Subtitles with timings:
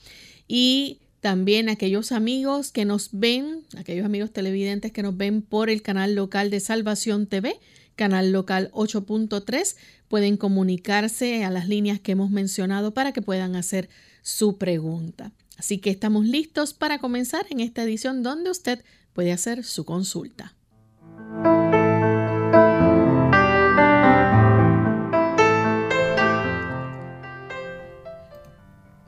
[0.47, 5.81] Y también aquellos amigos que nos ven, aquellos amigos televidentes que nos ven por el
[5.81, 7.61] canal local de Salvación TV,
[7.95, 9.78] canal local 8.3,
[10.09, 13.88] pueden comunicarse a las líneas que hemos mencionado para que puedan hacer
[14.22, 15.31] su pregunta.
[15.56, 20.53] Así que estamos listos para comenzar en esta edición donde usted puede hacer su consulta.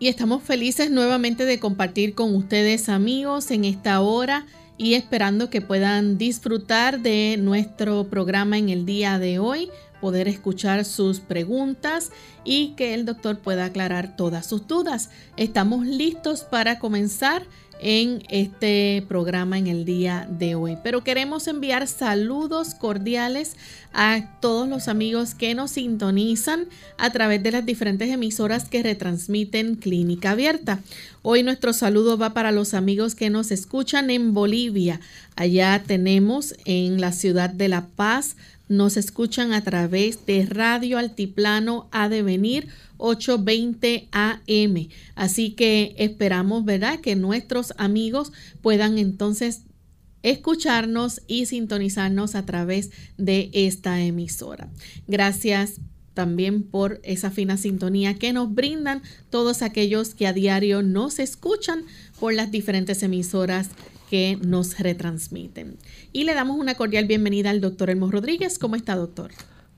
[0.06, 4.46] Y estamos felices nuevamente de compartir con ustedes amigos en esta hora
[4.78, 9.72] y esperando que puedan disfrutar de nuestro programa en el día de hoy,
[10.02, 12.12] poder escuchar sus preguntas
[12.44, 15.10] y que el doctor pueda aclarar todas sus dudas.
[15.38, 17.42] Estamos listos para comenzar
[17.80, 20.78] en este programa en el día de hoy.
[20.84, 23.56] Pero queremos enviar saludos cordiales
[23.94, 29.76] a todos los amigos que nos sintonizan a través de las diferentes emisoras que retransmiten
[29.76, 30.82] Clínica Abierta.
[31.22, 35.00] Hoy nuestro saludo va para los amigos que nos escuchan en Bolivia.
[35.36, 38.36] Allá tenemos en la ciudad de La Paz,
[38.68, 42.68] nos escuchan a través de Radio Altiplano A Devenir
[42.98, 44.90] 8.20 AM.
[45.16, 48.32] Así que esperamos, ¿verdad?, que nuestros amigos
[48.62, 49.62] puedan entonces
[50.24, 54.70] escucharnos y sintonizarnos a través de esta emisora.
[55.08, 55.80] Gracias
[56.16, 61.84] también por esa fina sintonía que nos brindan todos aquellos que a diario nos escuchan
[62.20, 63.70] por las diferentes emisoras
[64.10, 65.78] que nos retransmiten.
[66.12, 68.60] Y le damos una cordial bienvenida al doctor Elmo Rodríguez.
[68.60, 69.32] ¿Cómo está, doctor?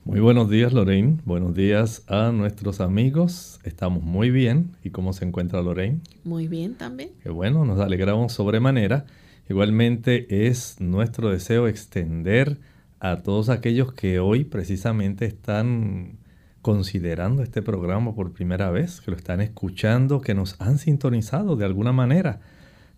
[0.04, 1.18] Muy buenos días, Lorraine.
[1.24, 3.60] Buenos días a nuestros amigos.
[3.64, 4.76] Estamos muy bien.
[4.82, 6.00] ¿Y cómo se encuentra Lorraine?
[6.24, 7.10] Muy bien también.
[7.22, 9.04] Qué bueno, nos alegramos sobremanera.
[9.50, 12.58] Igualmente es nuestro deseo extender
[13.00, 16.18] a todos aquellos que hoy precisamente están
[16.62, 21.64] considerando este programa por primera vez, que lo están escuchando, que nos han sintonizado de
[21.64, 22.40] alguna manera.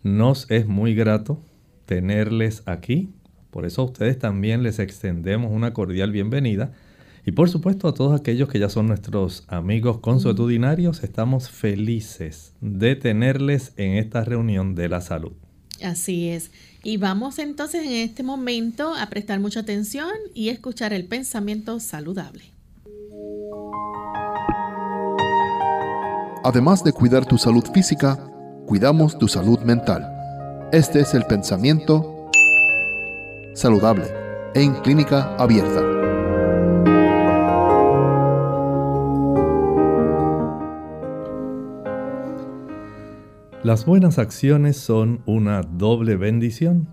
[0.03, 1.43] Nos es muy grato
[1.85, 3.11] tenerles aquí.
[3.51, 6.73] Por eso a ustedes también les extendemos una cordial bienvenida
[7.27, 12.97] y por supuesto a todos aquellos que ya son nuestros amigos consuetudinarios, estamos felices de
[12.97, 15.33] tenerles en esta reunión de la salud.
[15.83, 16.51] Así es.
[16.83, 22.45] Y vamos entonces en este momento a prestar mucha atención y escuchar el pensamiento saludable.
[26.43, 28.30] Además de cuidar tu salud física,
[28.71, 30.69] cuidamos tu salud mental.
[30.71, 32.31] Este es el pensamiento
[33.53, 34.05] saludable
[34.55, 35.83] en clínica abierta.
[43.65, 46.87] Las buenas acciones son una doble bendición,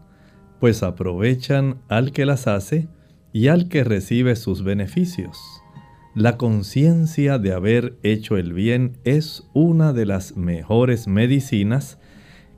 [0.59, 2.88] pues aprovechan al que las hace
[3.33, 5.56] y al que recibe sus beneficios.
[6.17, 11.99] La conciencia de haber hecho el bien es una de las mejores medicinas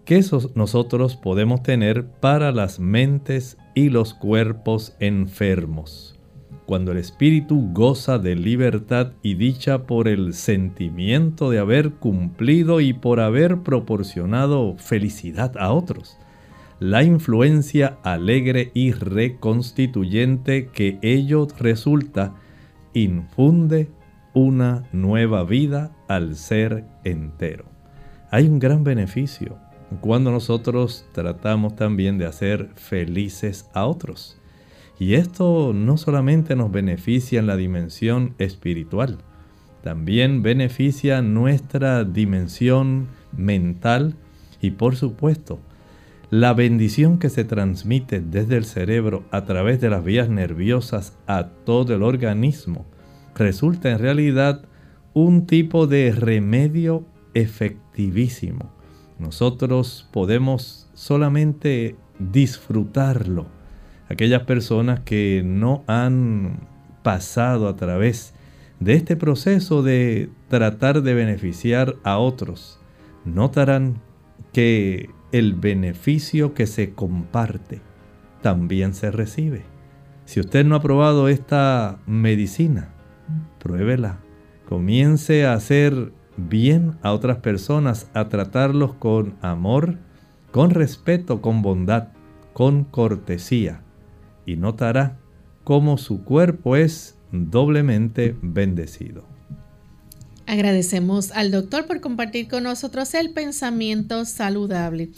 [0.06, 0.24] que
[0.56, 6.18] nosotros podemos tener para las mentes y los cuerpos enfermos.
[6.66, 12.94] Cuando el espíritu goza de libertad y dicha por el sentimiento de haber cumplido y
[12.94, 16.18] por haber proporcionado felicidad a otros,
[16.80, 22.36] la influencia alegre y reconstituyente que ello resulta
[23.04, 23.90] infunde
[24.34, 27.66] una nueva vida al ser entero.
[28.32, 29.58] Hay un gran beneficio
[30.02, 34.40] cuando nosotros tratamos también de hacer felices a otros.
[35.00, 39.20] Y esto no solamente nos beneficia en la dimensión espiritual,
[39.82, 44.16] también beneficia nuestra dimensión mental
[44.62, 45.60] y por supuesto
[46.30, 51.48] la bendición que se transmite desde el cerebro a través de las vías nerviosas a
[51.66, 52.86] todo el organismo
[53.36, 54.66] resulta en realidad
[55.14, 58.72] un tipo de remedio efectivísimo.
[59.18, 63.48] Nosotros podemos solamente disfrutarlo.
[64.10, 66.60] Aquellas personas que no han
[67.04, 68.34] pasado a través
[68.80, 72.80] de este proceso de tratar de beneficiar a otros,
[73.26, 74.02] notarán
[74.54, 77.82] que el beneficio que se comparte
[78.42, 79.64] también se recibe.
[80.26, 82.90] Si usted no ha probado esta medicina,
[83.60, 84.20] pruébela.
[84.68, 89.98] Comience a hacer bien a otras personas, a tratarlos con amor,
[90.52, 92.10] con respeto, con bondad,
[92.54, 93.82] con cortesía.
[94.46, 95.18] Y notará
[95.64, 99.39] cómo su cuerpo es doblemente bendecido.
[100.50, 105.10] Agradecemos al doctor por compartir con nosotros el pensamiento saludable.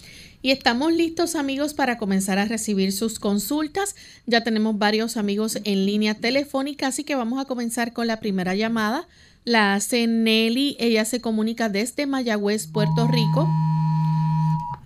[0.41, 3.95] Y estamos listos amigos para comenzar a recibir sus consultas.
[4.27, 8.55] Ya tenemos varios amigos en línea telefónica, así que vamos a comenzar con la primera
[8.55, 9.07] llamada.
[9.45, 13.47] La hace Nelly, ella se comunica desde Mayagüez, Puerto Rico.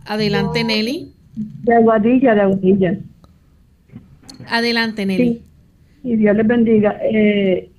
[0.05, 1.11] Adelante Nelly.
[1.63, 2.99] De Aguadilla, de Aguadilla.
[4.47, 5.41] Adelante Nelly.
[6.03, 6.99] Y Dios les bendiga.
[7.01, 7.71] Eh,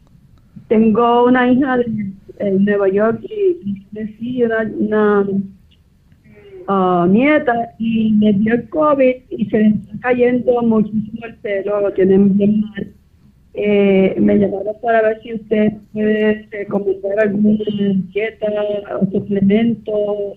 [0.67, 3.85] tengo una hija de, Nueva York y,
[4.21, 5.27] y una
[6.69, 11.81] uh, nieta y me dio el COVID y se le está cayendo muchísimo el pelo,
[11.81, 12.93] lo tienen bien mal.
[13.59, 17.56] Eh, me llamaron para ver si usted puede eh, comentar alguna
[18.12, 18.47] dieta
[19.00, 20.37] o suplemento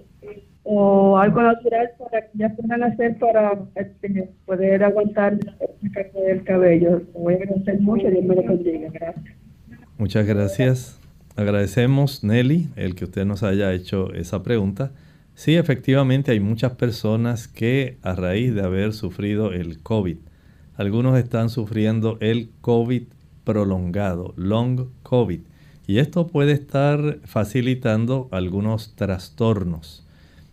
[0.64, 7.02] o algo natural para que ya puedan hacer para este, poder aguantar el del cabello.
[7.14, 8.90] Voy a agradecer mucho, Dios me lo bendiga.
[8.94, 9.36] Gracias.
[9.98, 10.99] Muchas gracias.
[11.40, 14.92] Agradecemos, Nelly, el que usted nos haya hecho esa pregunta.
[15.36, 20.18] Sí, efectivamente hay muchas personas que a raíz de haber sufrido el COVID,
[20.76, 23.04] algunos están sufriendo el COVID
[23.46, 25.40] prolongado, long COVID,
[25.88, 30.06] y esto puede estar facilitando algunos trastornos,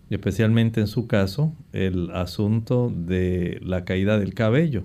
[0.08, 4.84] especialmente en su caso el asunto de la caída del cabello.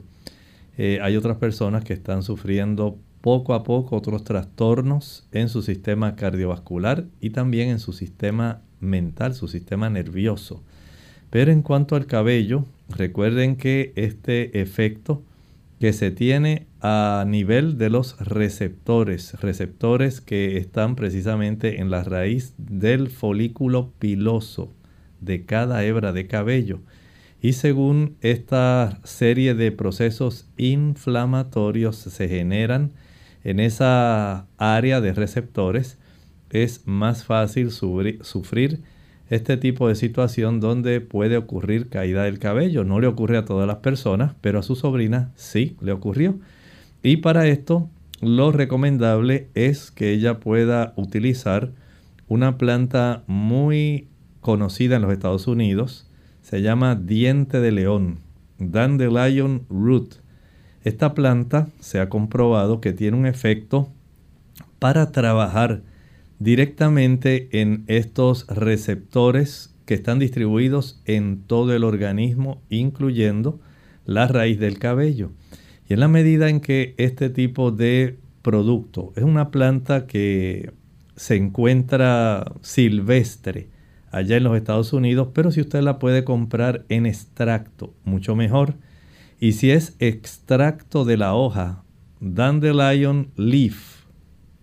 [0.79, 6.15] Eh, hay otras personas que están sufriendo poco a poco otros trastornos en su sistema
[6.15, 10.63] cardiovascular y también en su sistema mental, su sistema nervioso.
[11.29, 15.23] Pero en cuanto al cabello, recuerden que este efecto
[15.79, 22.53] que se tiene a nivel de los receptores, receptores que están precisamente en la raíz
[22.57, 24.71] del folículo piloso
[25.21, 26.81] de cada hebra de cabello.
[27.41, 32.91] Y según esta serie de procesos inflamatorios se generan
[33.43, 35.97] en esa área de receptores,
[36.49, 38.81] es más fácil sufrir
[39.29, 42.83] este tipo de situación donde puede ocurrir caída del cabello.
[42.83, 46.37] No le ocurre a todas las personas, pero a su sobrina sí le ocurrió.
[47.01, 51.71] Y para esto lo recomendable es que ella pueda utilizar
[52.27, 54.07] una planta muy
[54.41, 56.09] conocida en los Estados Unidos.
[56.41, 58.19] Se llama diente de león,
[58.59, 60.20] dandelion root.
[60.83, 63.89] Esta planta se ha comprobado que tiene un efecto
[64.79, 65.83] para trabajar
[66.39, 73.59] directamente en estos receptores que están distribuidos en todo el organismo, incluyendo
[74.05, 75.31] la raíz del cabello.
[75.87, 80.71] Y en la medida en que este tipo de producto es una planta que
[81.15, 83.67] se encuentra silvestre
[84.09, 88.73] allá en los Estados Unidos, pero si usted la puede comprar en extracto, mucho mejor.
[89.41, 91.83] Y si es extracto de la hoja,
[92.19, 94.05] dandelion leaf,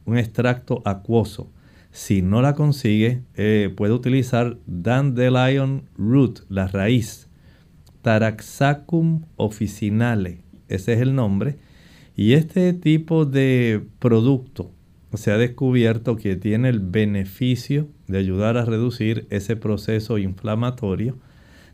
[0.05, 1.53] un extracto acuoso,
[1.91, 7.29] si no la consigue, eh, puede utilizar Dandelion root, la raíz.
[8.03, 11.59] Taraxacum officinale, ese es el nombre.
[12.15, 14.71] Y este tipo de producto
[15.13, 21.19] se ha descubierto que tiene el beneficio de ayudar a reducir ese proceso inflamatorio,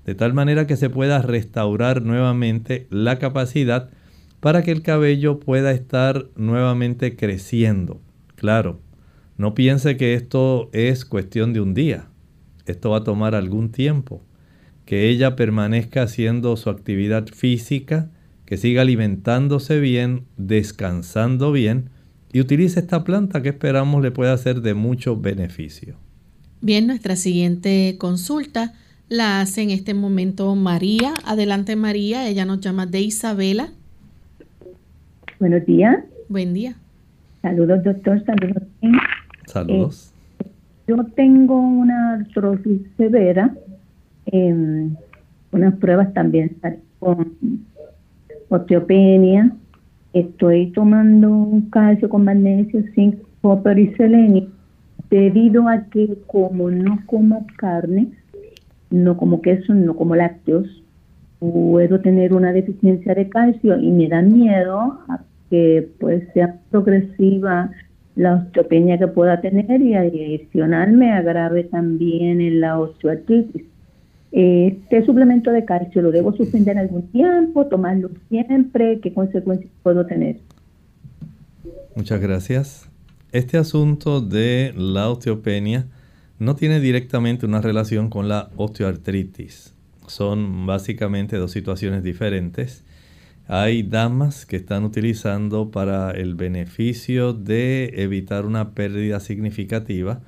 [0.04, 3.90] de tal manera que se pueda restaurar nuevamente la capacidad
[4.40, 8.00] para que el cabello pueda estar nuevamente creciendo.
[8.36, 8.80] Claro,
[9.38, 12.08] no piense que esto es cuestión de un día.
[12.66, 14.22] Esto va a tomar algún tiempo.
[14.84, 18.10] Que ella permanezca haciendo su actividad física,
[18.44, 21.88] que siga alimentándose bien, descansando bien
[22.34, 25.96] y utilice esta planta que esperamos le pueda ser de mucho beneficio.
[26.60, 28.74] Bien, nuestra siguiente consulta
[29.08, 31.14] la hace en este momento María.
[31.24, 33.68] Adelante María, ella nos llama de Isabela.
[35.38, 36.04] Buenos días.
[36.28, 36.74] Buen día.
[37.42, 38.62] Saludos doctor, saludos.
[39.46, 40.12] Saludos.
[40.40, 40.46] Eh,
[40.88, 43.54] yo tengo una artrosis severa,
[44.26, 44.94] em,
[45.52, 46.56] unas pruebas también
[46.98, 47.36] con
[48.48, 49.50] osteopenia.
[50.12, 54.48] Estoy tomando un calcio con magnesio, zinc, copper y selenio
[55.10, 58.08] debido a que como no como carne,
[58.94, 60.66] no como queso, no como lácteos,
[61.38, 65.20] puedo tener una deficiencia de calcio y me da miedo a
[65.50, 67.70] que pues sea progresiva
[68.16, 73.64] la osteopenia que pueda tener y adicional me agrave también en la osteoartritis.
[74.30, 80.38] Este suplemento de calcio lo debo suspender algún tiempo, tomarlo siempre, ¿qué consecuencias puedo tener?
[81.94, 82.88] Muchas gracias.
[83.32, 85.86] Este asunto de la osteopenia
[86.38, 89.74] no tiene directamente una relación con la osteoartritis.
[90.06, 92.84] Son básicamente dos situaciones diferentes.
[93.46, 100.22] Hay damas que están utilizando para el beneficio de evitar una pérdida significativa.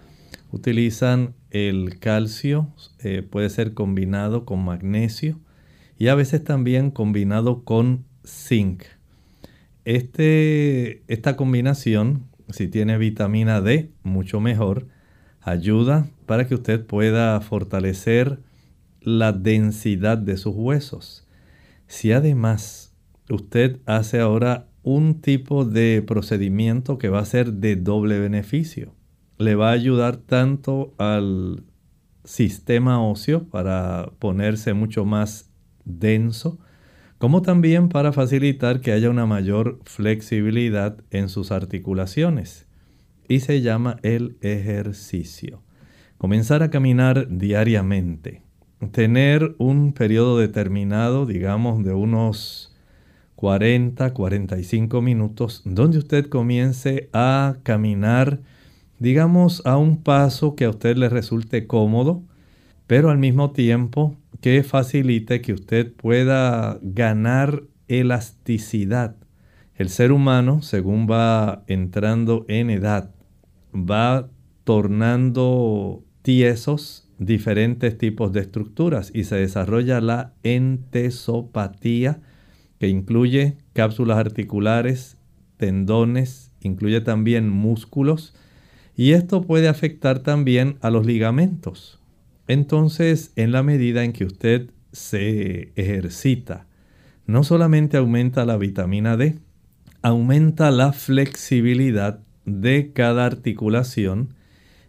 [0.53, 2.69] Utilizan el calcio,
[3.01, 5.39] eh, puede ser combinado con magnesio
[5.99, 8.85] y a veces también combinado con zinc.
[9.85, 14.87] Este, esta combinación si tiene vitamina D, mucho mejor.
[15.47, 18.41] Ayuda para que usted pueda fortalecer
[19.01, 21.25] la densidad de sus huesos.
[21.87, 22.93] Si además
[23.31, 28.93] usted hace ahora un tipo de procedimiento que va a ser de doble beneficio,
[29.39, 31.63] le va a ayudar tanto al
[32.25, 35.53] sistema óseo para ponerse mucho más
[35.85, 36.59] denso,
[37.19, 42.66] como también para facilitar que haya una mayor flexibilidad en sus articulaciones.
[43.29, 45.63] Y se llama el ejercicio.
[46.19, 48.43] Comenzar a caminar diariamente.
[48.93, 52.77] Tener un periodo determinado, digamos, de unos
[53.37, 58.41] 40, 45 minutos, donde usted comience a caminar,
[58.99, 62.23] digamos, a un paso que a usted le resulte cómodo,
[62.87, 69.17] pero al mismo tiempo que facilite que usted pueda ganar elasticidad.
[69.75, 73.11] El ser humano, según va entrando en edad,
[73.77, 74.29] va
[74.65, 82.21] tornando tiesos diferentes tipos de estructuras y se desarrolla la entesopatía
[82.79, 85.17] que incluye cápsulas articulares,
[85.57, 88.35] tendones, incluye también músculos
[88.97, 92.01] y esto puede afectar también a los ligamentos.
[92.49, 96.67] Entonces, en la medida en que usted se ejercita,
[97.27, 99.39] no solamente aumenta la vitamina D,
[100.03, 104.35] aumenta la flexibilidad de cada articulación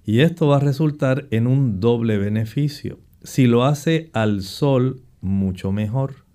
[0.05, 2.99] y esto va a resultar en un doble beneficio.
[3.23, 6.25] Si lo hace al sol, mucho mejor.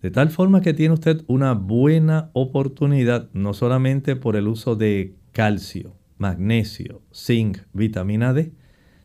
[0.00, 5.14] De tal forma que tiene usted una buena oportunidad, no solamente por el uso de
[5.32, 8.52] calcio, magnesio, zinc, vitamina D,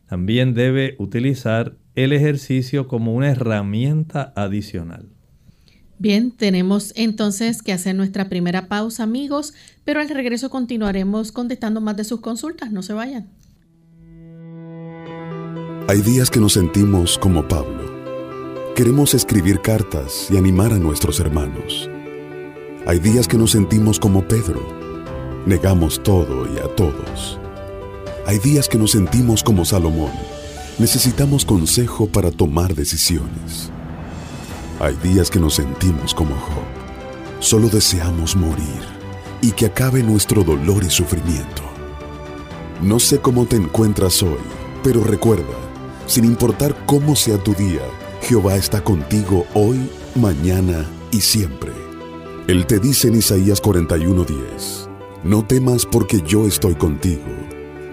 [0.06, 5.08] también debe utilizar el ejercicio como una herramienta adicional.
[6.04, 9.54] Bien, tenemos entonces que hacer nuestra primera pausa, amigos,
[9.86, 12.70] pero al regreso continuaremos contestando más de sus consultas.
[12.70, 13.30] No se vayan.
[15.88, 17.90] Hay días que nos sentimos como Pablo.
[18.76, 21.88] Queremos escribir cartas y animar a nuestros hermanos.
[22.86, 24.60] Hay días que nos sentimos como Pedro.
[25.46, 27.38] Negamos todo y a todos.
[28.26, 30.12] Hay días que nos sentimos como Salomón.
[30.78, 33.72] Necesitamos consejo para tomar decisiones.
[34.84, 36.62] Hay días que nos sentimos como Job.
[37.40, 38.82] Solo deseamos morir
[39.40, 41.62] y que acabe nuestro dolor y sufrimiento.
[42.82, 44.44] No sé cómo te encuentras hoy,
[44.82, 45.56] pero recuerda,
[46.06, 47.80] sin importar cómo sea tu día,
[48.20, 51.72] Jehová está contigo hoy, mañana y siempre.
[52.46, 54.90] Él te dice en Isaías 41:10,
[55.24, 57.24] no temas porque yo estoy contigo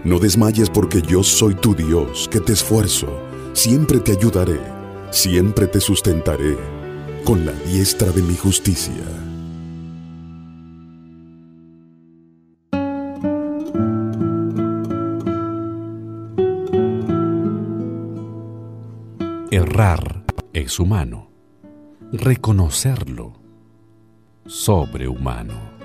[0.04, 3.08] no desmayes porque yo soy tu Dios, que te esfuerzo,
[3.54, 4.60] siempre te ayudaré,
[5.12, 6.81] siempre te sustentaré
[7.24, 8.94] con la diestra de mi justicia.
[19.52, 20.24] Errar
[20.54, 21.30] es humano.
[22.12, 23.34] Reconocerlo,
[24.46, 25.81] sobrehumano.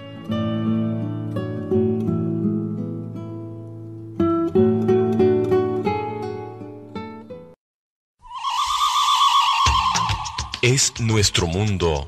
[10.77, 12.07] ¿Es nuestro mundo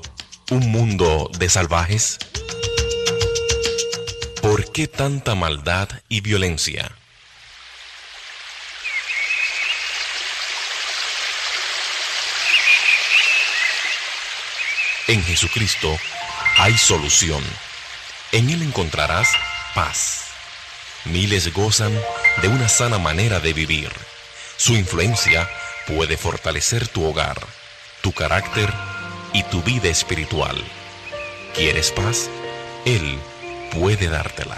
[0.51, 2.19] un mundo de salvajes?
[4.43, 6.91] ¿Por qué tanta maldad y violencia?
[15.07, 15.97] En Jesucristo
[16.59, 17.43] hay solución.
[18.31, 19.29] En Él encontrarás
[19.73, 20.25] paz.
[21.05, 21.99] Miles gozan
[22.43, 23.91] de una sana manera de vivir.
[24.57, 25.49] Su influencia
[25.87, 27.39] puede fortalecer tu hogar,
[28.01, 28.69] tu carácter
[29.33, 30.55] y tu vida espiritual.
[31.55, 32.29] ¿Quieres paz?
[32.85, 33.19] Él
[33.71, 34.57] puede dártela.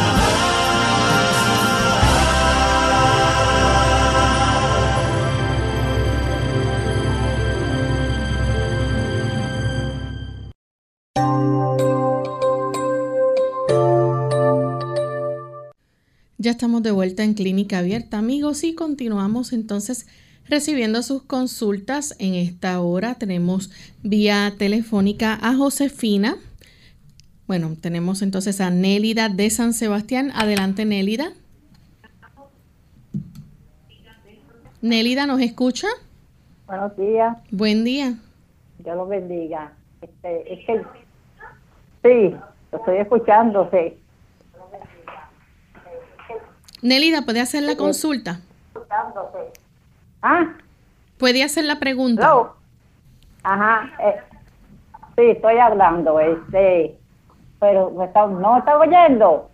[16.51, 20.05] Ya estamos de vuelta en Clínica Abierta, amigos, y continuamos entonces
[20.49, 22.13] recibiendo sus consultas.
[22.19, 23.71] En esta hora tenemos
[24.03, 26.35] vía telefónica a Josefina.
[27.47, 30.33] Bueno, tenemos entonces a Nélida de San Sebastián.
[30.35, 31.31] Adelante, Nélida.
[34.81, 35.87] Nélida, ¿nos escucha?
[36.67, 38.15] Buenos días, Buen día.
[38.79, 39.71] Dios los bendiga.
[40.01, 40.81] Este, es que,
[42.03, 42.35] sí,
[42.73, 44.00] lo estoy escuchando, sí.
[46.81, 48.39] Nélida, ¿puede hacer la consulta?
[50.21, 50.53] Ah,
[51.17, 52.23] ¿Puede hacer la pregunta?
[52.23, 52.55] hello.
[53.43, 54.15] Ajá, eh,
[55.15, 56.95] sí, estoy hablando, este,
[57.59, 59.49] pero me está- no me está oyendo.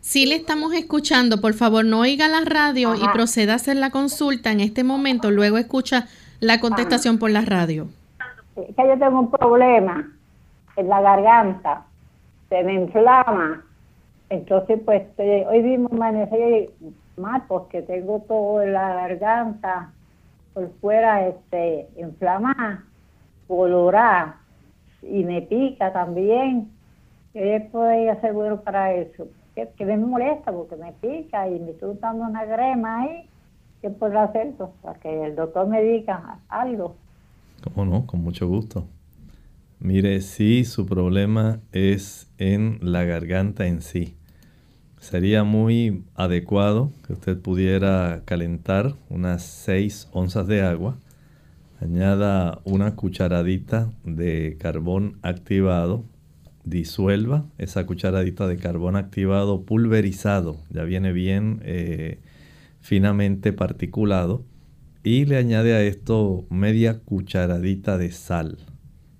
[0.00, 1.40] Sí le estamos escuchando.
[1.40, 5.30] Por favor, no oiga la radio y proceda a hacer la consulta en este momento.
[5.30, 6.06] Luego escucha
[6.40, 7.88] la contestación por la radio.
[8.56, 10.06] Es que yo tengo un problema
[10.76, 11.82] en la garganta,
[12.48, 13.62] se me inflama.
[14.30, 16.70] Entonces, pues, hoy mismo amanecí
[17.16, 19.92] mal porque tengo todo en la garganta
[20.52, 22.84] por fuera este, inflamada,
[23.46, 24.40] colorada,
[25.02, 26.70] y me pica también.
[27.32, 29.28] ¿Qué podría hacer bueno para eso?
[29.54, 33.28] Que, me molesta porque me pica y me estoy usando una crema ahí.
[33.80, 34.52] ¿Qué puedo hacer?
[34.56, 36.96] Pues, para que el doctor me diga algo.
[37.62, 38.06] ¿Cómo no?
[38.06, 38.84] Con mucho gusto.
[39.80, 44.17] Mire, si su problema es en la garganta en sí,
[45.00, 50.98] sería muy adecuado que usted pudiera calentar unas 6 onzas de agua,
[51.80, 56.04] añada una cucharadita de carbón activado,
[56.64, 62.18] disuelva esa cucharadita de carbón activado pulverizado, ya viene bien eh,
[62.80, 64.44] finamente particulado,
[65.02, 68.58] y le añade a esto media cucharadita de sal.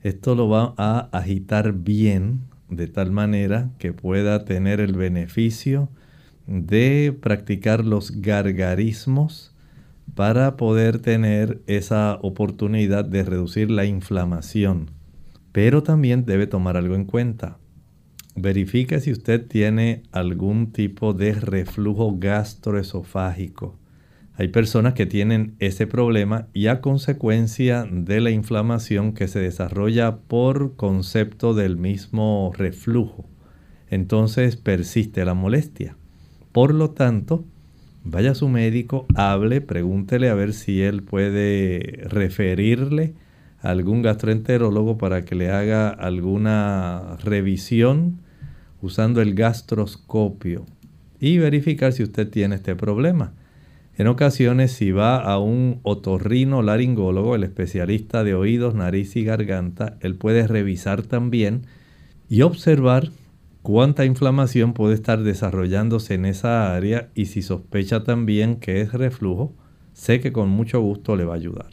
[0.03, 5.89] Esto lo va a agitar bien de tal manera que pueda tener el beneficio
[6.47, 9.55] de practicar los gargarismos
[10.15, 14.91] para poder tener esa oportunidad de reducir la inflamación.
[15.53, 17.59] Pero también debe tomar algo en cuenta.
[18.35, 23.78] Verifique si usted tiene algún tipo de reflujo gastroesofágico.
[24.39, 30.19] Hay personas que tienen ese problema y a consecuencia de la inflamación que se desarrolla
[30.19, 33.29] por concepto del mismo reflujo.
[33.91, 35.97] Entonces persiste la molestia.
[36.53, 37.45] Por lo tanto,
[38.05, 43.15] vaya a su médico, hable, pregúntele a ver si él puede referirle
[43.61, 48.21] a algún gastroenterólogo para que le haga alguna revisión
[48.83, 50.65] usando el gastroscopio
[51.19, 53.33] y verificar si usted tiene este problema.
[53.99, 59.97] En ocasiones, si va a un otorrino laringólogo, el especialista de oídos, nariz y garganta,
[60.01, 61.63] él puede revisar también
[62.29, 63.09] y observar
[63.63, 69.53] cuánta inflamación puede estar desarrollándose en esa área y si sospecha también que es reflujo,
[69.95, 71.71] sé que con mucho gusto le va a ayudar.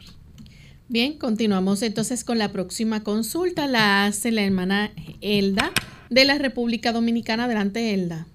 [0.89, 3.67] Bien, continuamos entonces con la próxima consulta.
[3.67, 4.89] La hace la hermana
[5.21, 5.71] Elda
[6.09, 7.45] de la República Dominicana.
[7.45, 8.25] Adelante, Elda.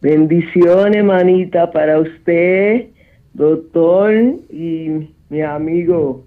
[0.00, 2.93] Bendiciones, manita, para usted,
[3.34, 4.12] doctor,
[4.50, 6.24] y mi amigo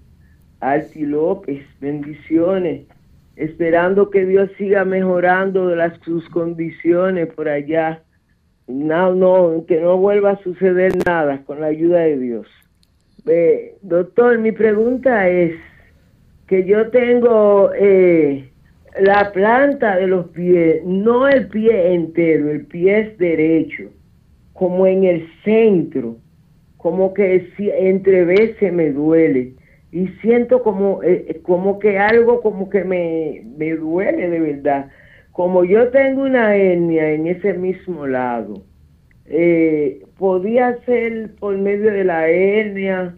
[0.59, 1.63] Arti López.
[1.79, 2.85] Bendiciones.
[3.35, 8.01] Esperando que Dios siga mejorando las, sus condiciones por allá.
[8.67, 12.47] No, no, que no vuelva a suceder nada con la ayuda de Dios.
[13.81, 15.53] Doctor, mi pregunta es
[16.47, 18.49] que yo tengo eh,
[18.99, 23.91] la planta de los pies, no el pie entero, el pie derecho,
[24.53, 26.17] como en el centro,
[26.77, 29.53] como que si, entre veces me duele
[29.91, 34.89] y siento como, eh, como que algo como que me, me duele de verdad.
[35.31, 38.63] Como yo tengo una hernia en ese mismo lado,
[39.25, 43.15] eh, podía ser por medio de la hernia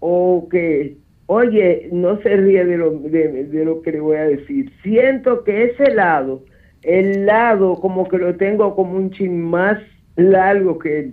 [0.00, 4.70] o que, oye, no se ríe de lo, de, lo que le voy a decir.
[4.82, 6.44] Siento que ese lado,
[6.82, 9.78] el lado como que lo tengo como un chin más
[10.16, 11.12] largo que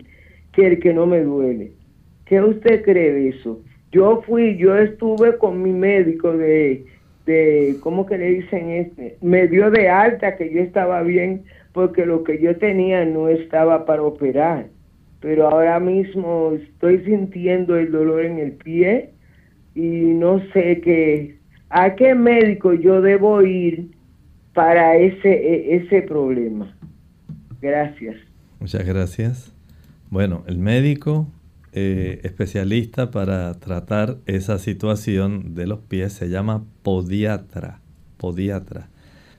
[0.53, 1.71] que, el que no me duele.
[2.31, 3.61] ¿Qué usted cree de eso?
[3.91, 6.85] Yo fui, yo estuve con mi médico de,
[7.25, 9.17] de, ¿cómo que le dicen este?
[9.19, 13.85] Me dio de alta que yo estaba bien porque lo que yo tenía no estaba
[13.85, 14.67] para operar.
[15.19, 19.09] Pero ahora mismo estoy sintiendo el dolor en el pie
[19.75, 21.35] y no sé qué,
[21.69, 23.91] a qué médico yo debo ir
[24.53, 26.73] para ese, e, ese problema.
[27.61, 28.15] Gracias.
[28.61, 29.53] Muchas gracias.
[30.09, 31.27] Bueno, el médico
[31.73, 37.81] eh, especialista para tratar esa situación de los pies se llama podiatra.
[38.17, 38.89] Podiatra.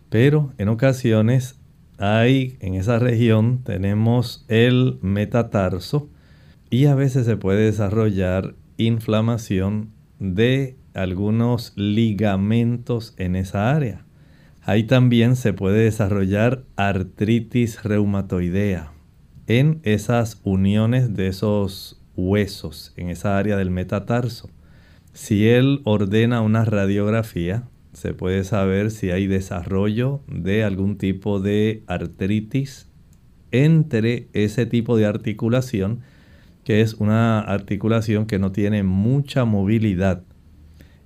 [0.09, 1.61] Pero en ocasiones
[1.99, 6.09] hay en esa región tenemos el metatarso
[6.71, 14.05] y a veces se puede desarrollar inflamación de algunos ligamentos en esa área.
[14.63, 18.93] Ahí también se puede desarrollar artritis reumatoidea
[19.47, 24.51] en esas uniones de esos huesos, en esa área del metatarso.
[25.13, 31.83] Si él ordena una radiografía, se puede saber si hay desarrollo de algún tipo de
[31.87, 32.89] artritis
[33.51, 36.01] entre ese tipo de articulación,
[36.65, 40.23] que es una articulación que no tiene mucha movilidad.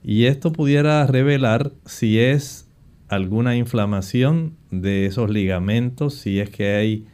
[0.05, 2.69] Y esto pudiera revelar si es
[3.09, 7.07] alguna inflamación de esos ligamentos, si es que hay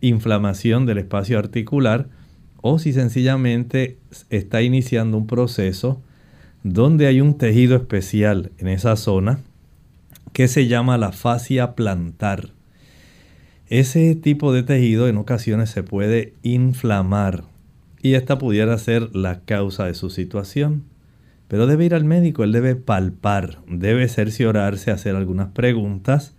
[0.00, 2.08] inflamación del espacio articular,
[2.62, 6.02] o si sencillamente está iniciando un proceso
[6.62, 9.40] donde hay un tejido especial en esa zona
[10.32, 12.50] que se llama la fascia plantar.
[13.68, 17.44] Ese tipo de tejido en ocasiones se puede inflamar
[18.02, 20.84] y esta pudiera ser la causa de su situación.
[21.48, 26.34] Pero debe ir al médico, él debe palpar, debe cerciorarse, hacer algunas preguntas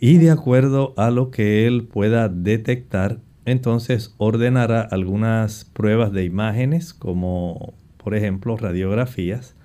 [0.00, 6.94] y de acuerdo a lo que él pueda detectar, entonces ordenará algunas pruebas de imágenes
[6.94, 9.56] como por ejemplo radiografías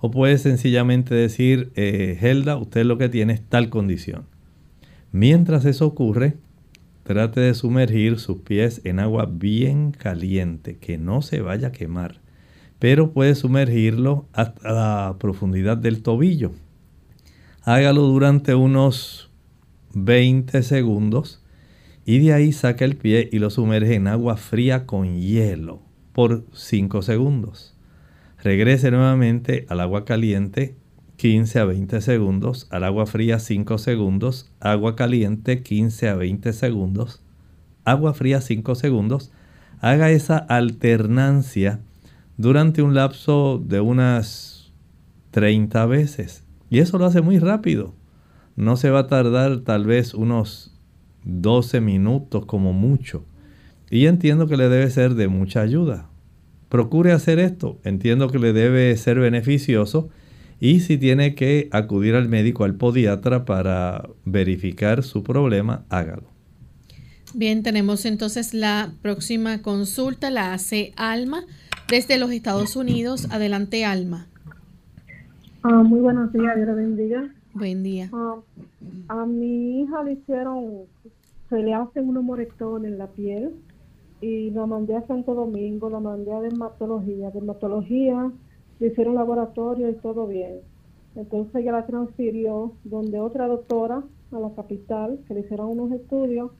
[0.00, 4.26] o puede sencillamente decir, eh, Helda, usted lo que tiene es tal condición.
[5.10, 6.36] Mientras eso ocurre,
[7.02, 12.20] trate de sumergir sus pies en agua bien caliente, que no se vaya a quemar.
[12.78, 16.52] Pero puede sumergirlo hasta la profundidad del tobillo.
[17.62, 19.30] Hágalo durante unos
[19.94, 21.42] 20 segundos
[22.08, 25.82] y de ahí saca el pie y lo sumerge en agua fría con hielo
[26.14, 27.76] por 5 segundos.
[28.42, 30.74] Regrese nuevamente al agua caliente
[31.16, 37.22] 15 a 20 segundos, al agua fría 5 segundos, agua caliente 15 a 20 segundos,
[37.84, 39.30] agua fría 5 segundos.
[39.82, 41.80] Haga esa alternancia
[42.38, 44.72] durante un lapso de unas
[45.32, 46.42] 30 veces.
[46.70, 47.94] Y eso lo hace muy rápido.
[48.56, 50.77] No se va a tardar tal vez unos
[51.28, 53.24] 12 minutos como mucho.
[53.88, 56.08] Y entiendo que le debe ser de mucha ayuda
[56.68, 57.78] procure hacer esto.
[57.84, 60.08] Entiendo que le debe ser beneficioso
[60.60, 66.24] y si tiene que acudir al médico, al podiatra para verificar su problema, hágalo.
[67.34, 71.44] Bien, tenemos entonces la próxima consulta, la hace Alma
[71.88, 73.28] desde los Estados Unidos.
[73.30, 74.26] Adelante, Alma.
[75.62, 77.28] Ah, muy buenos días, Dios bendiga.
[77.52, 78.08] Buen día.
[78.12, 78.36] Ah,
[79.08, 80.64] a mi hija le hicieron,
[81.48, 83.54] se le hacen unos moretones en la piel
[84.20, 87.30] y la mandé a Santo Domingo, la mandé a dermatología.
[87.30, 88.32] Dermatología,
[88.80, 90.60] le hicieron laboratorio y todo bien.
[91.14, 96.50] Entonces ella la transfirió donde otra doctora a la capital, que le hicieron unos estudios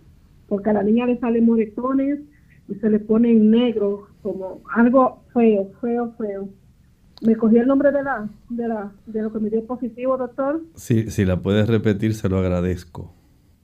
[0.48, 2.20] porque a la niña le salen moretones
[2.68, 6.48] y se le pone en negro, como algo feo, feo, feo.
[7.22, 10.62] ¿Me cogí el nombre de la, de la, de lo que me dio positivo, doctor?
[10.74, 13.12] Sí, si la puedes repetir, se lo agradezco.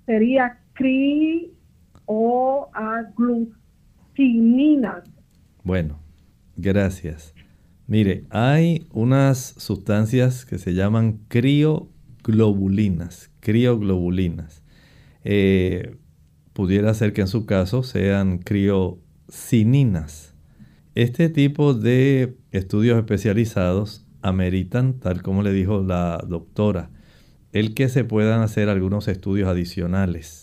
[0.07, 1.53] Sería cri
[2.13, 5.05] o aglutinina.
[5.63, 6.01] Bueno,
[6.57, 7.37] gracias.
[7.87, 14.65] Mire, hay unas sustancias que se llaman crioglobulinas, crioglobulinas.
[15.23, 15.99] Eh,
[16.53, 20.35] pudiera ser que en su caso sean criocininas.
[20.97, 26.91] Este tipo de estudios especializados ameritan, tal como le dijo la doctora,
[27.53, 30.40] el que se puedan hacer algunos estudios adicionales,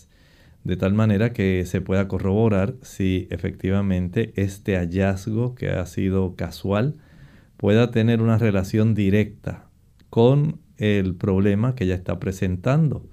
[0.64, 6.96] de tal manera que se pueda corroborar si efectivamente este hallazgo que ha sido casual
[7.56, 9.68] pueda tener una relación directa
[10.10, 13.08] con el problema que ya está presentando.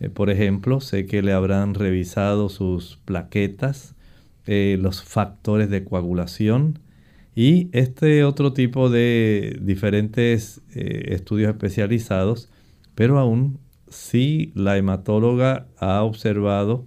[0.00, 3.94] Eh, por ejemplo, sé que le habrán revisado sus plaquetas,
[4.46, 6.80] eh, los factores de coagulación
[7.34, 12.50] y este otro tipo de diferentes eh, estudios especializados,
[12.94, 13.58] pero aún
[13.92, 16.86] si la hematóloga ha observado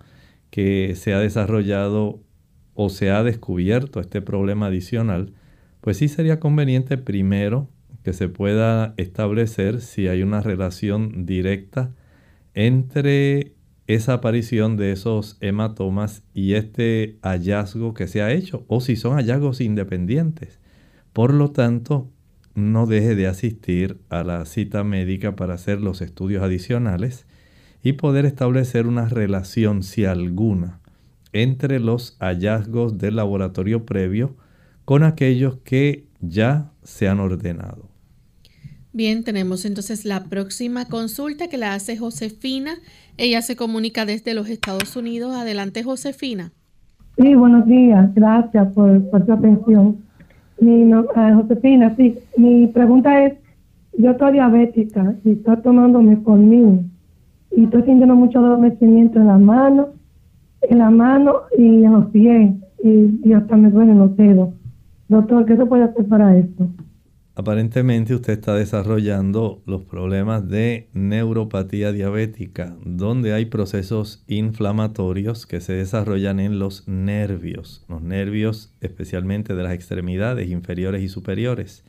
[0.50, 2.22] que se ha desarrollado
[2.74, 5.34] o se ha descubierto este problema adicional,
[5.82, 7.70] pues sí sería conveniente primero
[8.04, 11.94] que se pueda establecer si hay una relación directa
[12.54, 13.54] entre
[13.88, 19.15] esa aparición de esos hematomas y este hallazgo que se ha hecho, o si son
[19.15, 20.60] hallazgos independientes.
[21.13, 22.10] Por lo tanto,
[22.56, 27.28] no deje de asistir a la cita médica para hacer los estudios adicionales
[27.84, 30.80] y poder establecer una relación, si alguna,
[31.34, 34.36] entre los hallazgos del laboratorio previo
[34.86, 37.89] con aquellos que ya se han ordenado.
[38.94, 42.76] Bien, tenemos entonces la próxima consulta que la hace Josefina.
[43.18, 45.36] Ella se comunica desde los Estados Unidos.
[45.36, 46.54] Adelante, Josefina.
[47.18, 48.13] Sí, buenos días.
[48.15, 50.05] Gracias por, por su atención.
[50.60, 53.34] Mi, no, eh, Josefina, sí, mi pregunta es,
[53.98, 56.91] yo estoy diabética y estoy tomando metformin
[57.52, 59.89] y estoy sintiendo mucho adormecimiento en la mano,
[60.62, 64.50] en la mano y en los pies y, y hasta me duelen los dedos.
[65.08, 66.68] Doctor, ¿qué se puede hacer para esto?
[67.38, 75.74] Aparentemente usted está desarrollando los problemas de neuropatía diabética, donde hay procesos inflamatorios que se
[75.74, 81.84] desarrollan en los nervios, los nervios especialmente de las extremidades inferiores y superiores.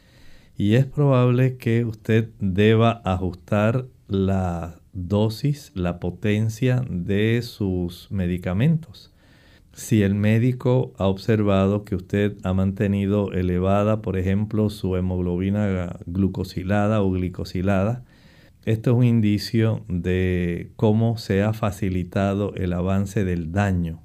[0.56, 9.12] Y es probable que usted deba ajustar la dosis, la potencia de sus medicamentos.
[9.76, 17.02] Si el médico ha observado que usted ha mantenido elevada, por ejemplo, su hemoglobina glucosilada
[17.02, 18.02] o glicosilada,
[18.64, 24.00] esto es un indicio de cómo se ha facilitado el avance del daño,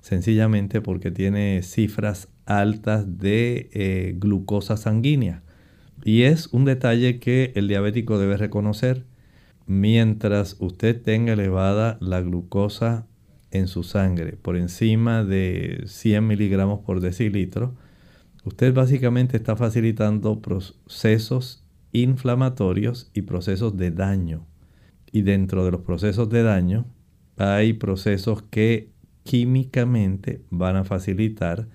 [0.00, 5.42] sencillamente porque tiene cifras altas de eh, glucosa sanguínea.
[6.04, 9.04] Y es un detalle que el diabético debe reconocer.
[9.66, 13.07] Mientras usted tenga elevada la glucosa
[13.50, 17.74] en su sangre por encima de 100 miligramos por decilitro,
[18.44, 24.46] usted básicamente está facilitando procesos inflamatorios y procesos de daño.
[25.10, 26.86] Y dentro de los procesos de daño
[27.36, 28.90] hay procesos que
[29.22, 31.68] químicamente van a facilitar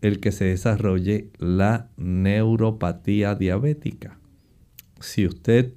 [0.00, 4.18] el que se desarrolle la neuropatía diabética.
[5.00, 5.74] Si usted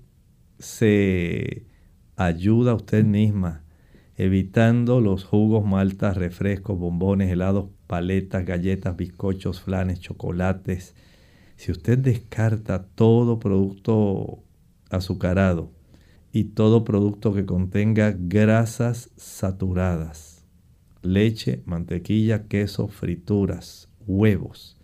[0.60, 1.66] se
[2.16, 3.64] ayuda a usted misma
[4.22, 10.94] evitando los jugos, maltas, refrescos, bombones, helados, paletas, galletas, bizcochos, flanes, chocolates.
[11.56, 14.44] Si usted descarta todo producto
[14.92, 15.72] azucarado
[16.32, 20.46] y todo producto que contenga grasas saturadas,
[21.02, 24.78] leche, mantequilla, queso, frituras, huevos,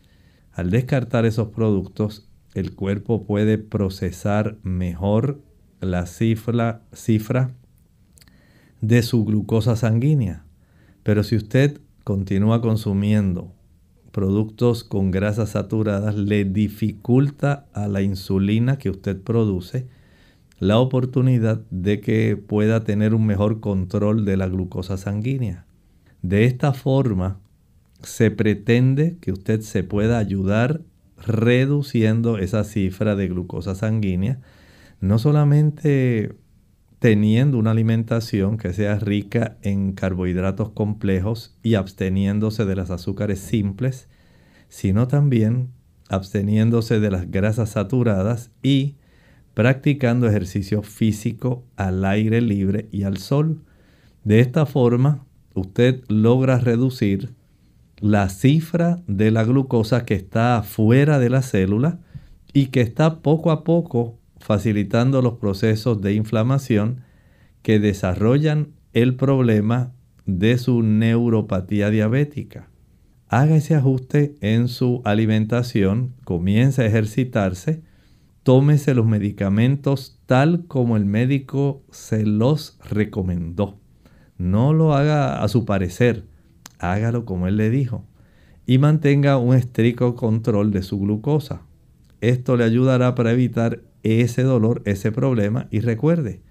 [0.52, 5.43] Al descartar esos productos, el cuerpo puede procesar mejor
[5.80, 7.54] la cifra, cifra
[8.81, 10.43] de su glucosa sanguínea.
[11.03, 13.53] Pero si usted continúa consumiendo
[14.11, 19.87] productos con grasas saturadas, le dificulta a la insulina que usted produce
[20.59, 25.65] la oportunidad de que pueda tener un mejor control de la glucosa sanguínea.
[26.21, 27.39] De esta forma,
[28.01, 30.81] se pretende que usted se pueda ayudar
[31.25, 34.39] reduciendo esa cifra de glucosa sanguínea,
[34.99, 36.35] no solamente
[36.99, 44.10] teniendo una alimentación que sea rica en carbohidratos complejos y absteniéndose de las azúcares simples,
[44.69, 45.69] sino también
[46.10, 48.95] absteniéndose de las grasas saturadas y
[49.53, 53.63] practicando ejercicio físico al aire libre y al sol.
[54.23, 57.33] De esta forma, usted logra reducir
[57.99, 61.99] la cifra de la glucosa que está fuera de la célula
[62.53, 67.02] y que está poco a poco facilitando los procesos de inflamación
[67.62, 69.93] que desarrollan el problema
[70.26, 72.69] de su neuropatía diabética.
[73.30, 77.82] Haga ese ajuste en su alimentación, comience a ejercitarse,
[78.43, 83.80] tómese los medicamentos tal como el médico se los recomendó.
[84.38, 86.26] No lo haga a su parecer,
[86.80, 88.06] hágalo como él le dijo.
[88.65, 91.62] Y mantenga un estricto control de su glucosa.
[92.21, 95.67] Esto le ayudará para evitar ese dolor, ese problema.
[95.72, 96.41] Y recuerde,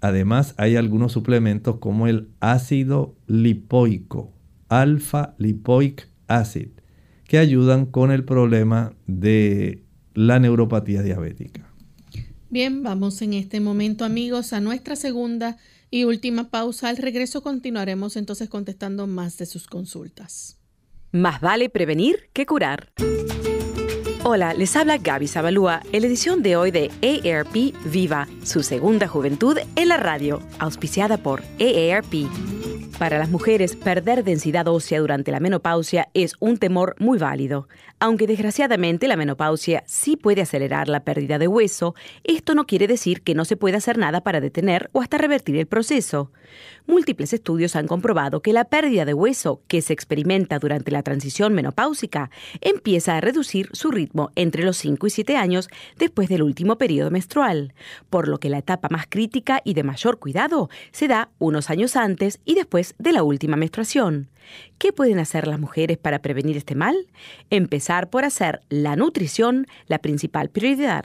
[0.00, 4.32] además hay algunos suplementos como el ácido lipoico,
[4.68, 6.68] alfa lipoic acid,
[7.24, 11.68] que ayudan con el problema de la neuropatía diabética.
[12.48, 15.58] Bien, vamos en este momento amigos a nuestra segunda
[15.90, 16.88] y última pausa.
[16.88, 20.58] Al regreso continuaremos entonces contestando más de sus consultas.
[21.12, 22.92] Más vale prevenir que curar.
[24.28, 29.06] Hola, les habla Gaby Zabalúa en la edición de hoy de AARP Viva, su segunda
[29.06, 32.26] juventud en la radio, auspiciada por AARP.
[32.98, 37.68] Para las mujeres, perder densidad ósea durante la menopausia es un temor muy válido.
[38.00, 43.22] Aunque desgraciadamente la menopausia sí puede acelerar la pérdida de hueso, esto no quiere decir
[43.22, 46.32] que no se pueda hacer nada para detener o hasta revertir el proceso.
[46.86, 51.52] Múltiples estudios han comprobado que la pérdida de hueso que se experimenta durante la transición
[51.52, 55.68] menopáusica empieza a reducir su ritmo entre los 5 y 7 años
[55.98, 57.74] después del último periodo menstrual,
[58.08, 61.96] por lo que la etapa más crítica y de mayor cuidado se da unos años
[61.96, 64.28] antes y después de la última menstruación.
[64.78, 66.94] ¿Qué pueden hacer las mujeres para prevenir este mal?
[67.50, 71.04] Empezar por hacer la nutrición la principal prioridad.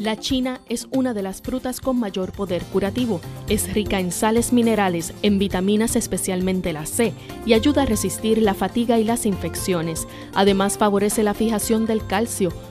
[0.00, 3.20] La china es una de las frutas con mayor poder curativo.
[3.50, 7.12] Es rica en sales minerales, en vitaminas especialmente la C,
[7.44, 10.08] y ayuda a resistir la fatiga y las infecciones.
[10.32, 12.50] Además favorece la fijación del calcio,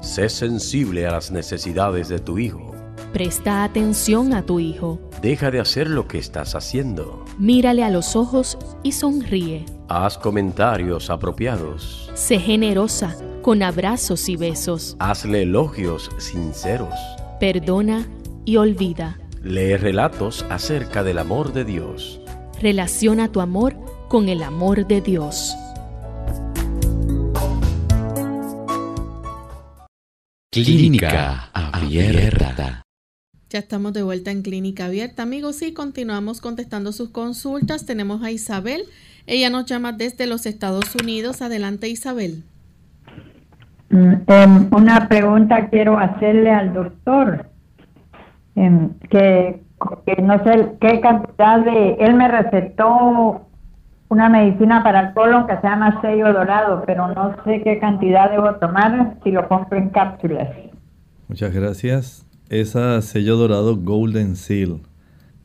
[0.00, 2.72] Sé sensible a las necesidades de tu hijo.
[3.12, 5.00] Presta atención a tu hijo.
[5.22, 7.24] Deja de hacer lo que estás haciendo.
[7.38, 9.64] Mírale a los ojos y sonríe.
[9.88, 12.10] Haz comentarios apropiados.
[12.14, 14.96] Sé generosa, con abrazos y besos.
[15.00, 16.94] Hazle elogios sinceros.
[17.40, 18.06] Perdona
[18.44, 19.18] y olvida.
[19.42, 22.20] Lee relatos acerca del amor de Dios.
[22.60, 23.76] Relaciona tu amor
[24.08, 25.54] con el amor de Dios.
[30.50, 32.82] Clínica Abierta.
[33.50, 37.84] Ya estamos de vuelta en Clínica Abierta, amigos, y continuamos contestando sus consultas.
[37.84, 38.84] Tenemos a Isabel.
[39.26, 41.42] Ella nos llama desde los Estados Unidos.
[41.42, 42.44] Adelante, Isabel.
[43.90, 47.50] Um, una pregunta quiero hacerle al doctor.
[48.54, 49.60] Um, que
[50.22, 51.96] no sé qué cantidad de...
[52.00, 53.47] Él me recetó
[54.08, 58.30] una medicina para el colon que se llama sello dorado, pero no sé qué cantidad
[58.30, 60.48] debo tomar si lo compro en cápsulas.
[61.28, 62.26] Muchas gracias.
[62.48, 64.80] Esa sello dorado Golden Seal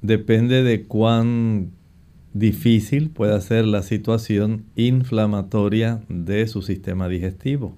[0.01, 1.71] depende de cuán
[2.33, 7.77] difícil pueda ser la situación inflamatoria de su sistema digestivo.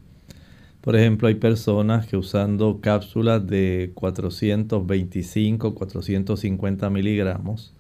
[0.82, 7.74] Por ejemplo, hay personas que usando cápsulas de 425, 450 miligramos,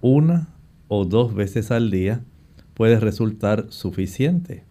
[0.00, 0.48] una
[0.88, 2.22] o dos veces al día
[2.80, 4.62] puede resultar suficiente.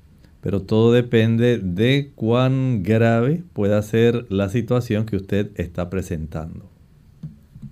[0.42, 6.66] Pero todo depende de cuán grave pueda ser la situación que usted está presentando.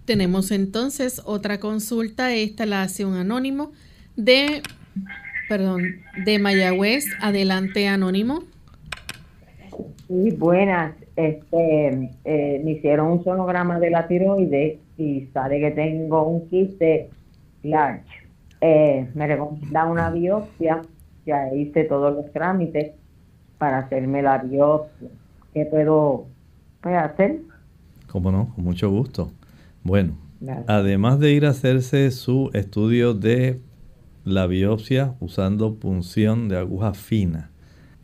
[0.05, 2.35] Tenemos entonces otra consulta.
[2.35, 3.71] Esta la hace un anónimo
[4.15, 4.61] de,
[5.49, 5.81] perdón,
[6.23, 7.07] de Mayagüez.
[7.19, 8.43] Adelante, anónimo.
[10.07, 10.93] Sí, buenas.
[11.15, 17.09] Este, eh, me hicieron un sonograma de la tiroides y sale que tengo un quiste
[17.63, 18.26] large.
[18.61, 20.81] Eh, me recomienda una biopsia.
[21.25, 22.93] Ya hice todos los trámites
[23.57, 25.09] para hacerme la biopsia.
[25.53, 26.27] ¿Qué puedo,
[26.83, 27.41] hacer?
[28.07, 29.31] Cómo no, con mucho gusto.
[29.83, 30.13] Bueno,
[30.67, 33.59] además de ir a hacerse su estudio de
[34.23, 37.49] la biopsia usando punción de aguja fina,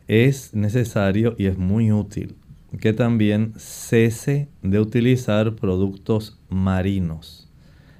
[0.08, 2.36] es necesario y es muy útil
[2.78, 7.48] que también cese de utilizar productos marinos.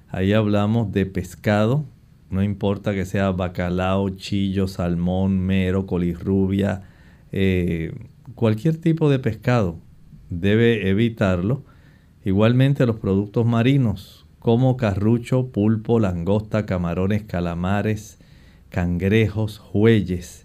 [0.09, 1.85] Ahí hablamos de pescado,
[2.31, 6.83] no importa que sea bacalao, chillo, salmón, mero, colirrubia,
[7.33, 7.95] eh,
[8.35, 9.79] cualquier tipo de pescado
[10.31, 11.65] debe evitarlo.
[12.25, 18.19] Igualmente los productos marinos como carrucho, pulpo, langosta, camarones, calamares,
[18.71, 20.45] cangrejos, jueyes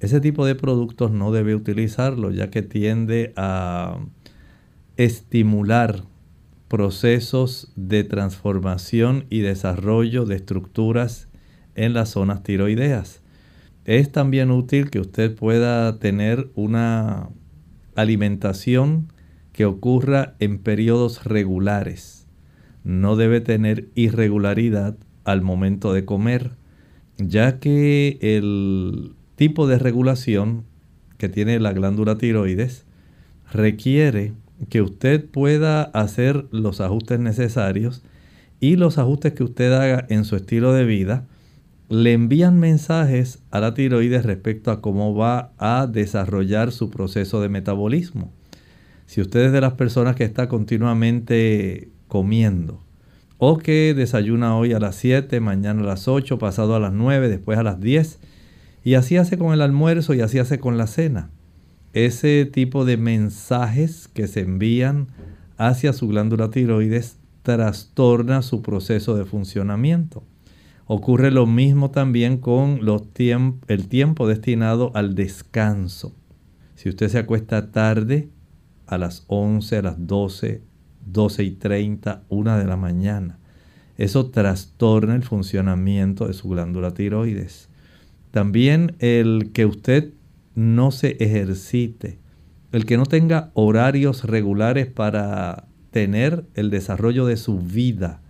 [0.00, 3.98] ese tipo de productos no debe utilizarlo ya que tiende a
[4.96, 6.04] estimular
[6.68, 11.28] procesos de transformación y desarrollo de estructuras
[11.74, 13.22] en las zonas tiroideas.
[13.84, 17.30] Es también útil que usted pueda tener una
[17.96, 19.12] alimentación
[19.52, 22.26] que ocurra en periodos regulares.
[22.84, 26.52] No debe tener irregularidad al momento de comer,
[27.16, 30.64] ya que el tipo de regulación
[31.16, 32.84] que tiene la glándula tiroides
[33.50, 34.32] requiere
[34.68, 38.02] que usted pueda hacer los ajustes necesarios
[38.60, 41.26] y los ajustes que usted haga en su estilo de vida
[41.88, 47.48] le envían mensajes a la tiroides respecto a cómo va a desarrollar su proceso de
[47.48, 48.30] metabolismo.
[49.06, 52.82] Si usted es de las personas que está continuamente comiendo
[53.38, 57.28] o que desayuna hoy a las 7, mañana a las 8, pasado a las 9,
[57.28, 58.18] después a las 10,
[58.84, 61.30] y así hace con el almuerzo y así hace con la cena.
[62.04, 65.08] Ese tipo de mensajes que se envían
[65.56, 70.22] hacia su glándula tiroides trastorna su proceso de funcionamiento.
[70.86, 76.14] Ocurre lo mismo también con los el tiempo destinado al descanso.
[76.76, 78.28] Si usted se acuesta tarde,
[78.86, 80.62] a las 11, a las 12,
[81.04, 83.40] 12 y 30, 1 de la mañana,
[83.96, 87.68] eso trastorna el funcionamiento de su glándula tiroides.
[88.30, 90.12] También el que usted
[90.58, 92.18] no se ejercite,
[92.72, 98.22] el que no tenga horarios regulares para tener el desarrollo de su vida.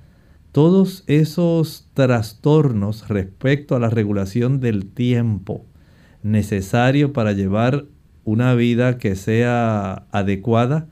[0.52, 5.64] Todos esos trastornos respecto a la regulación del tiempo
[6.22, 7.86] necesario para llevar
[8.24, 10.86] una vida que sea adecuada,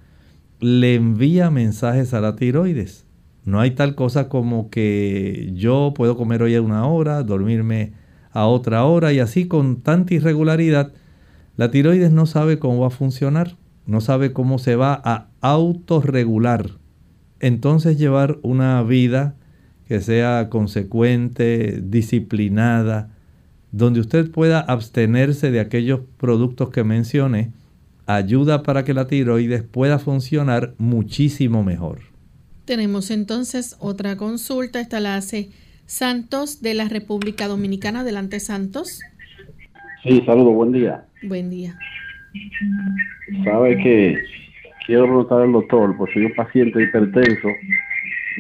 [0.58, 3.04] le envía mensajes a la tiroides.
[3.44, 7.92] No hay tal cosa como que yo puedo comer hoy a una hora, dormirme
[8.30, 10.94] a otra hora y así con tanta irregularidad,
[11.56, 16.72] la tiroides no sabe cómo va a funcionar, no sabe cómo se va a autorregular.
[17.40, 19.36] Entonces llevar una vida
[19.86, 23.10] que sea consecuente, disciplinada,
[23.72, 27.52] donde usted pueda abstenerse de aquellos productos que mencioné,
[28.06, 32.00] ayuda para que la tiroides pueda funcionar muchísimo mejor.
[32.64, 35.50] Tenemos entonces otra consulta, esta la hace
[35.86, 38.00] Santos de la República Dominicana.
[38.00, 39.00] Adelante, Santos.
[40.06, 41.04] Sí, saludo, buen día.
[41.24, 41.74] Buen día.
[43.44, 44.16] Sabe que
[44.86, 47.48] quiero preguntar al doctor, porque soy un paciente hipertenso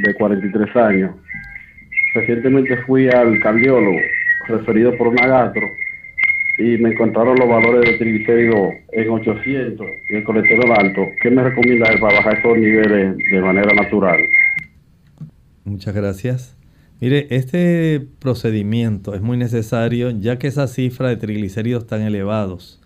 [0.04, 1.16] de 43 años.
[2.14, 3.98] Recientemente fui al cardiólogo
[4.48, 5.66] referido por una gastro
[6.58, 11.06] y me encontraron los valores de triglicéridos en 800 y el colesterol alto.
[11.20, 14.20] ¿Qué me recomienda para bajar esos niveles de manera natural?
[15.64, 16.55] Muchas gracias.
[16.98, 22.80] Mire, este procedimiento es muy necesario ya que esa cifra de triglicéridos tan elevados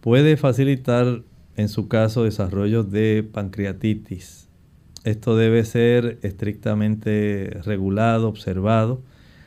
[0.00, 1.22] puede facilitar
[1.56, 4.48] en su caso desarrollo de pancreatitis
[5.04, 9.02] Esto debe ser estrictamente regulado, observado.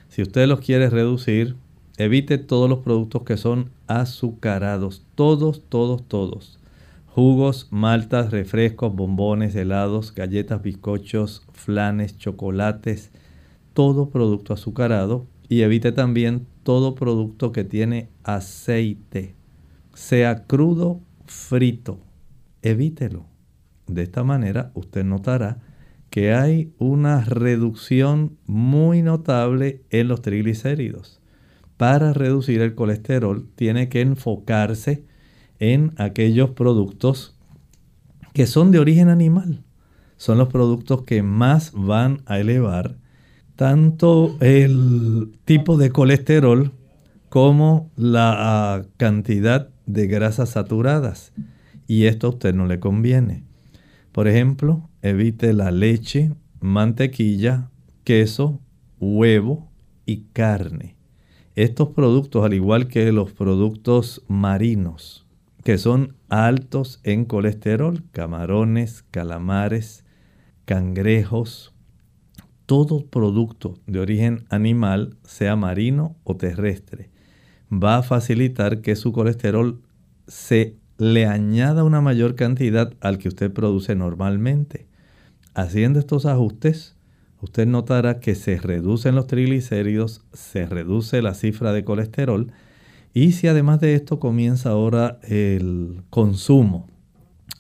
[0.08, 1.56] Si usted los quiere reducir,
[1.98, 5.04] evite todos los productos que son azucarados.
[5.16, 6.60] Todos, todos, todos.
[7.08, 13.12] Jugos, maltas, refrescos, bombones, helados, galletas, bizcochos, flanes, chocolates.
[13.78, 15.28] Todo producto azucarado.
[15.50, 19.36] Y evite también todo producto que tiene aceite.
[19.94, 22.00] Sea crudo, frito.
[22.64, 23.28] Evítelo.
[23.86, 25.60] De esta manera usted notará
[26.10, 31.22] que hay una reducción muy notable en los triglicéridos.
[31.78, 35.06] Para reducir el colesterol tiene que enfocarse
[35.60, 37.38] en aquellos productos
[38.34, 39.66] que son de origen animal.
[40.16, 42.98] Son los productos que más van a elevar
[43.58, 46.72] tanto el tipo de colesterol
[47.28, 51.34] como la cantidad de grasas saturadas.
[51.88, 53.44] Y esto a usted no le conviene.
[54.12, 56.32] Por ejemplo, evite la leche,
[56.62, 57.70] mantequilla,
[58.04, 58.62] queso,
[59.00, 59.72] huevo
[60.06, 60.96] y carne.
[61.56, 65.26] Estos productos, al igual que los productos marinos,
[65.64, 70.06] que son altos en colesterol, camarones, calamares,
[70.66, 71.74] cangrejos,
[72.68, 77.10] todo producto de origen animal, sea marino o terrestre,
[77.72, 79.82] va a facilitar que su colesterol
[80.28, 84.86] se le añada una mayor cantidad al que usted produce normalmente.
[85.54, 86.98] Haciendo estos ajustes,
[87.42, 92.52] usted notará que se reducen los triglicéridos, se reduce la cifra de colesterol
[93.14, 96.88] y si además de esto comienza ahora el consumo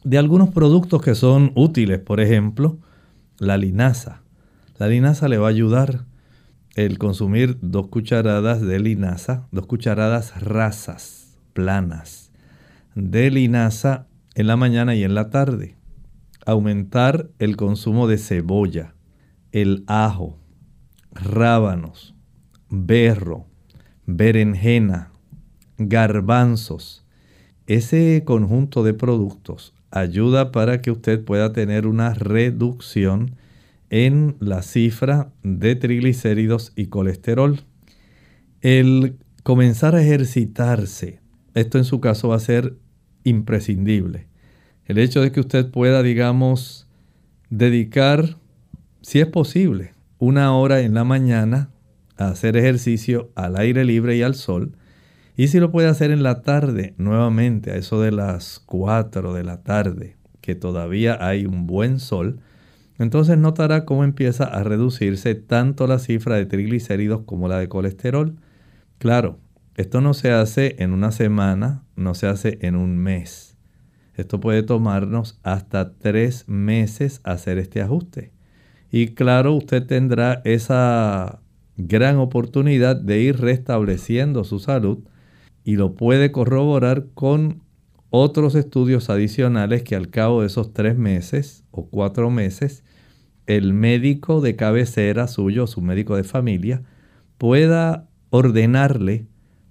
[0.03, 2.77] de algunos productos que son útiles, por ejemplo,
[3.39, 4.21] la linaza.
[4.77, 6.05] La linaza le va a ayudar
[6.75, 12.27] el consumir dos cucharadas de linaza, dos cucharadas rasas, planas
[12.97, 15.75] de linaza en la mañana y en la tarde.
[16.45, 18.95] Aumentar el consumo de cebolla,
[19.51, 20.39] el ajo,
[21.11, 22.15] rábanos,
[22.69, 23.45] berro,
[24.05, 25.11] berenjena,
[25.77, 27.05] garbanzos.
[27.67, 33.35] Ese conjunto de productos ayuda para que usted pueda tener una reducción
[33.89, 37.61] en la cifra de triglicéridos y colesterol.
[38.61, 41.21] El comenzar a ejercitarse,
[41.53, 42.77] esto en su caso va a ser
[43.23, 44.27] imprescindible.
[44.85, 46.87] El hecho de que usted pueda, digamos,
[47.49, 48.37] dedicar,
[49.01, 51.69] si es posible, una hora en la mañana
[52.17, 54.75] a hacer ejercicio al aire libre y al sol.
[55.35, 59.43] Y si lo puede hacer en la tarde, nuevamente a eso de las 4 de
[59.43, 62.39] la tarde, que todavía hay un buen sol,
[62.99, 68.37] entonces notará cómo empieza a reducirse tanto la cifra de triglicéridos como la de colesterol.
[68.97, 69.39] Claro,
[69.75, 73.57] esto no se hace en una semana, no se hace en un mes.
[74.15, 78.31] Esto puede tomarnos hasta tres meses hacer este ajuste.
[78.89, 81.41] Y claro, usted tendrá esa
[81.75, 84.99] gran oportunidad de ir restableciendo su salud
[85.63, 87.61] y lo puede corroborar con
[88.09, 92.83] otros estudios adicionales que al cabo de esos tres meses o cuatro meses,
[93.47, 96.83] el médico de cabecera suyo, su médico de familia,
[97.37, 99.27] pueda ordenarle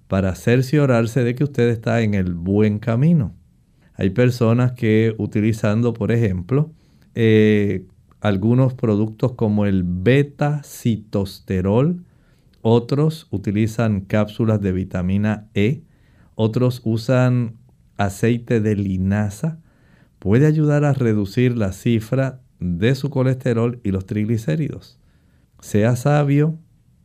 [0.07, 3.35] para cerciorarse de que usted está en el buen camino.
[3.93, 6.71] Hay personas que utilizando, por ejemplo,
[7.15, 7.85] eh,
[8.19, 12.03] algunos productos como el beta-citosterol,
[12.61, 15.83] otros utilizan cápsulas de vitamina E,
[16.35, 17.55] otros usan
[17.97, 19.59] aceite de linaza,
[20.19, 24.99] puede ayudar a reducir la cifra de su colesterol y los triglicéridos.
[25.61, 26.57] Sea sabio,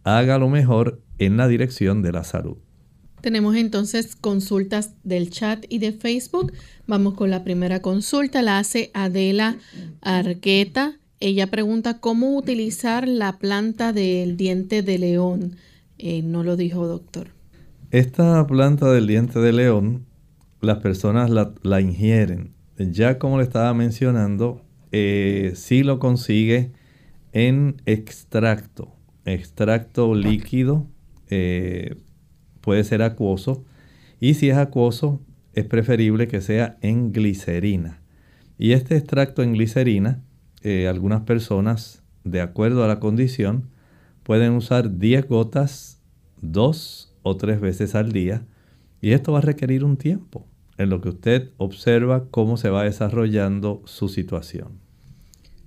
[0.04, 2.56] haga lo mejor en la dirección de la salud.
[3.22, 6.52] Tenemos entonces consultas del chat y de Facebook.
[6.88, 8.42] Vamos con la primera consulta.
[8.42, 9.58] La hace Adela
[10.00, 10.98] Argueta.
[11.20, 15.56] Ella pregunta cómo utilizar la planta del diente de león.
[15.98, 17.28] Eh, no lo dijo doctor.
[17.92, 20.06] Esta planta del diente de león,
[20.60, 22.54] las personas la, ingieren.
[22.76, 26.70] Ya como le estaba mencionando, eh, sí lo consigue
[27.32, 30.86] en extracto, extracto líquido.
[31.28, 31.96] Eh,
[32.60, 33.64] puede ser acuoso
[34.20, 35.20] y si es acuoso
[35.54, 38.02] es preferible que sea en glicerina.
[38.58, 40.22] Y este extracto en glicerina,
[40.62, 43.70] eh, algunas personas, de acuerdo a la condición,
[44.22, 46.00] pueden usar 10 gotas
[46.40, 48.44] dos o tres veces al día
[49.00, 52.84] y esto va a requerir un tiempo en lo que usted observa cómo se va
[52.84, 54.81] desarrollando su situación.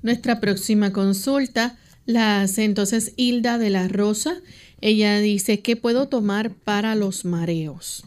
[0.06, 4.36] Nuestra próxima consulta la hace entonces Hilda de la Rosa.
[4.80, 8.06] Ella dice, ¿qué puedo tomar para los mareos?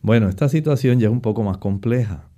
[0.00, 2.28] Bueno, esta situación ya es un poco más compleja.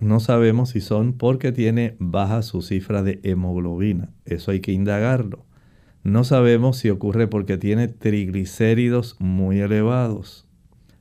[0.00, 4.10] no sabemos si son porque tiene baja su cifra de hemoglobina.
[4.26, 5.46] Eso hay que indagarlo.
[6.02, 10.46] No sabemos si ocurre porque tiene triglicéridos muy elevados.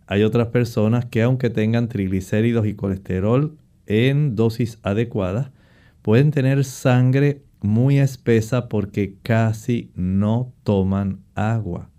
[0.07, 3.57] Hay otras personas que aunque tengan triglicéridos y colesterol
[3.87, 5.51] en dosis adecuadas,
[6.05, 11.89] pueden tener sangre muy espesa porque casi no toman agua.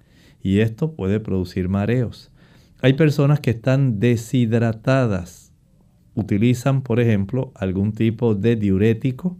[0.40, 2.30] Y esto puede producir mareos.
[2.80, 5.52] Hay personas que están deshidratadas.
[6.14, 9.38] Utilizan, por ejemplo, algún tipo de diurético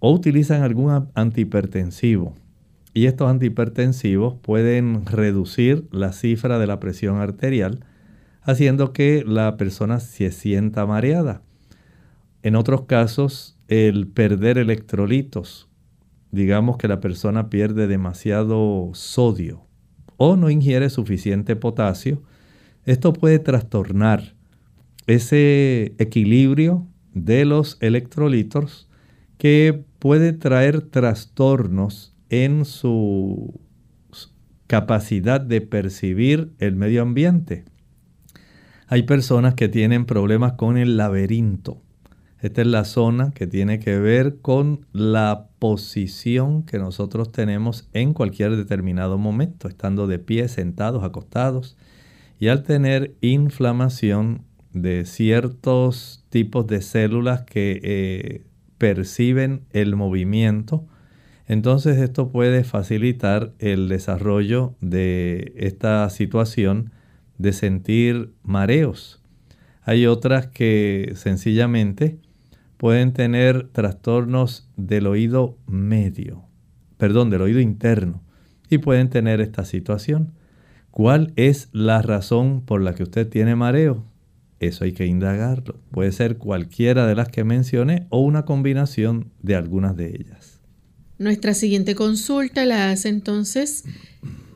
[0.00, 2.34] o utilizan algún antihipertensivo.
[2.92, 7.80] Y estos antihipertensivos pueden reducir la cifra de la presión arterial,
[8.42, 11.40] haciendo que la persona se sienta mareada.
[12.42, 15.68] En otros casos, el perder electrolitos,
[16.30, 19.66] digamos que la persona pierde demasiado sodio
[20.16, 22.22] o no ingiere suficiente potasio,
[22.84, 24.34] esto puede trastornar
[25.06, 28.88] ese equilibrio de los electrolitos
[29.38, 33.60] que puede traer trastornos en su
[34.66, 37.64] capacidad de percibir el medio ambiente.
[38.86, 41.83] Hay personas que tienen problemas con el laberinto.
[42.44, 48.12] Esta es la zona que tiene que ver con la posición que nosotros tenemos en
[48.12, 51.78] cualquier determinado momento, estando de pie, sentados, acostados.
[52.38, 54.42] Y al tener inflamación
[54.74, 58.44] de ciertos tipos de células que eh,
[58.76, 60.84] perciben el movimiento,
[61.46, 66.92] entonces esto puede facilitar el desarrollo de esta situación
[67.38, 69.22] de sentir mareos.
[69.80, 72.18] Hay otras que sencillamente
[72.84, 76.44] pueden tener trastornos del oído medio,
[76.98, 78.22] perdón, del oído interno,
[78.68, 80.34] y pueden tener esta situación.
[80.90, 84.04] ¿Cuál es la razón por la que usted tiene mareo?
[84.60, 85.80] Eso hay que indagarlo.
[85.92, 90.60] Puede ser cualquiera de las que mencioné o una combinación de algunas de ellas.
[91.16, 93.84] Nuestra siguiente consulta la hace entonces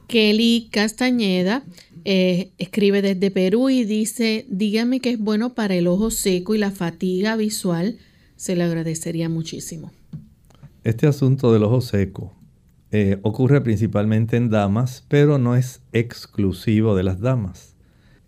[0.07, 1.64] Kelly Castañeda.
[2.05, 6.59] Eh, escribe desde Perú y dice, dígame que es bueno para el ojo seco y
[6.59, 7.97] la fatiga visual.
[8.39, 9.91] Se le agradecería muchísimo.
[10.84, 12.32] Este asunto del ojo seco
[12.93, 17.74] eh, ocurre principalmente en damas, pero no es exclusivo de las damas.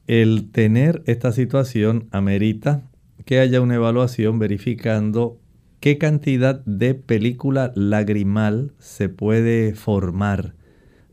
[0.09, 2.83] El tener esta situación amerita
[3.25, 5.39] que haya una evaluación verificando
[5.79, 10.57] qué cantidad de película lagrimal se puede formar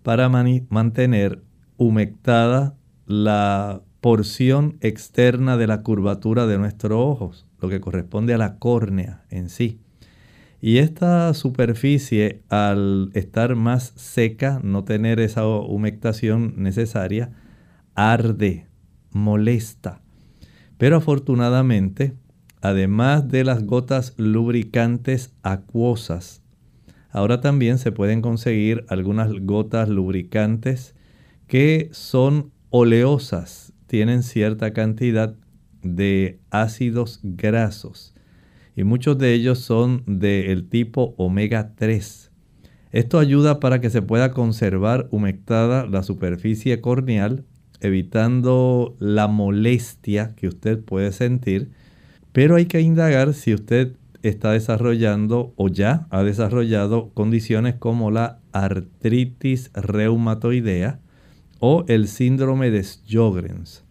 [0.01, 1.43] para mantener
[1.77, 2.75] humectada
[3.05, 9.23] la porción externa de la curvatura de nuestros ojos, lo que corresponde a la córnea
[9.29, 9.79] en sí.
[10.59, 17.31] Y esta superficie, al estar más seca, no tener esa humectación necesaria,
[17.93, 18.67] arde,
[19.11, 20.01] molesta.
[20.77, 22.15] Pero afortunadamente,
[22.61, 26.41] además de las gotas lubricantes acuosas,
[27.11, 30.95] ahora también se pueden conseguir algunas gotas lubricantes
[31.47, 35.35] que son oleosas, tienen cierta cantidad
[35.83, 38.13] de ácidos grasos
[38.75, 42.31] y muchos de ellos son del tipo omega 3.
[42.91, 47.43] Esto ayuda para que se pueda conservar humectada la superficie corneal,
[47.81, 51.71] evitando la molestia que usted puede sentir
[52.37, 58.37] pero hay que indagar si usted está desarrollando o ya ha desarrollado condiciones como la
[58.51, 60.99] artritis reumatoidea
[61.59, 63.86] o el síndrome de Sjögren's.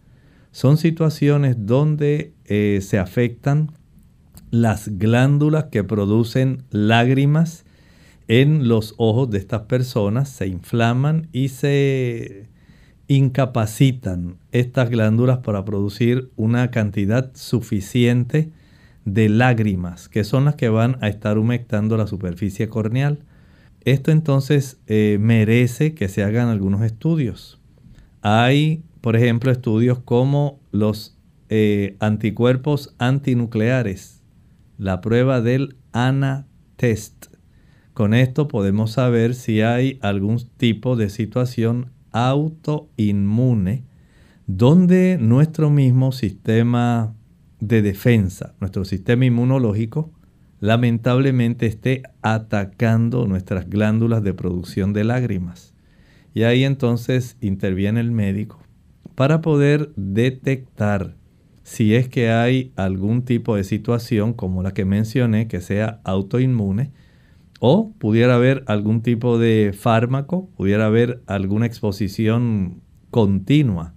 [0.57, 3.73] Son situaciones donde eh, se afectan
[4.49, 7.63] las glándulas que producen lágrimas
[8.27, 12.49] en los ojos de estas personas, se inflaman y se
[13.07, 18.51] incapacitan estas glándulas para producir una cantidad suficiente
[19.05, 23.19] de lágrimas, que son las que van a estar humectando la superficie corneal.
[23.81, 27.61] Esto entonces eh, merece que se hagan algunos estudios.
[28.23, 31.17] Hay, por ejemplo, estudios como los
[31.49, 34.21] eh, anticuerpos antinucleares,
[34.77, 37.27] la prueba del ANA-test.
[37.93, 43.85] Con esto podemos saber si hay algún tipo de situación autoinmune,
[44.45, 47.15] donde nuestro mismo sistema
[47.59, 50.11] de defensa, nuestro sistema inmunológico,
[50.59, 55.73] lamentablemente esté atacando nuestras glándulas de producción de lágrimas.
[56.33, 58.66] Y ahí entonces interviene el médico
[59.17, 61.15] para poder detectar
[61.63, 66.91] si es que hay algún tipo de situación como la que mencioné que sea autoinmune
[67.59, 73.95] o pudiera haber algún tipo de fármaco, pudiera haber alguna exposición continua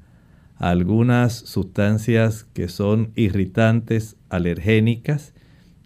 [0.57, 5.35] algunas sustancias que son irritantes, alergénicas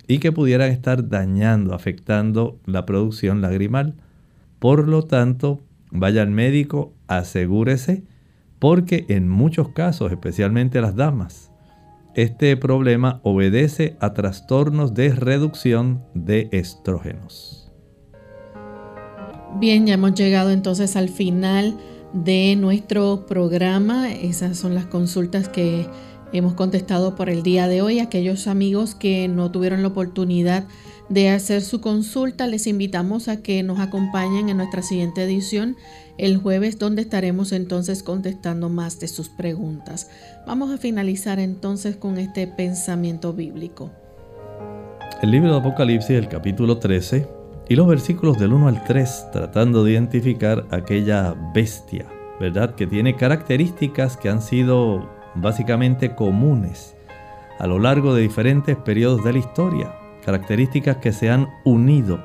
[0.07, 3.97] y que pudieran estar dañando, afectando la producción lagrimal.
[4.61, 8.05] Por lo tanto, vaya al médico, asegúrese,
[8.65, 11.53] porque en muchos casos, especialmente las damas,
[12.15, 17.71] este problema obedece a trastornos de reducción de estrógenos.
[19.61, 21.77] Bien, ya hemos llegado entonces al final
[22.15, 24.11] de nuestro programa.
[24.11, 25.87] Esas son las consultas que
[26.33, 27.99] hemos contestado por el día de hoy.
[27.99, 30.65] Aquellos amigos que no tuvieron la oportunidad
[31.09, 35.77] de hacer su consulta, les invitamos a que nos acompañen en nuestra siguiente edición
[36.17, 40.09] el jueves, donde estaremos entonces contestando más de sus preguntas.
[40.47, 43.91] Vamos a finalizar entonces con este pensamiento bíblico.
[45.23, 47.27] El libro de Apocalipsis, el capítulo 13,
[47.69, 52.07] y los versículos del 1 al 3, tratando de identificar aquella bestia,
[52.39, 52.75] ¿verdad?
[52.75, 56.95] Que tiene características que han sido básicamente comunes
[57.59, 59.95] a lo largo de diferentes periodos de la historia,
[60.25, 62.20] características que se han unido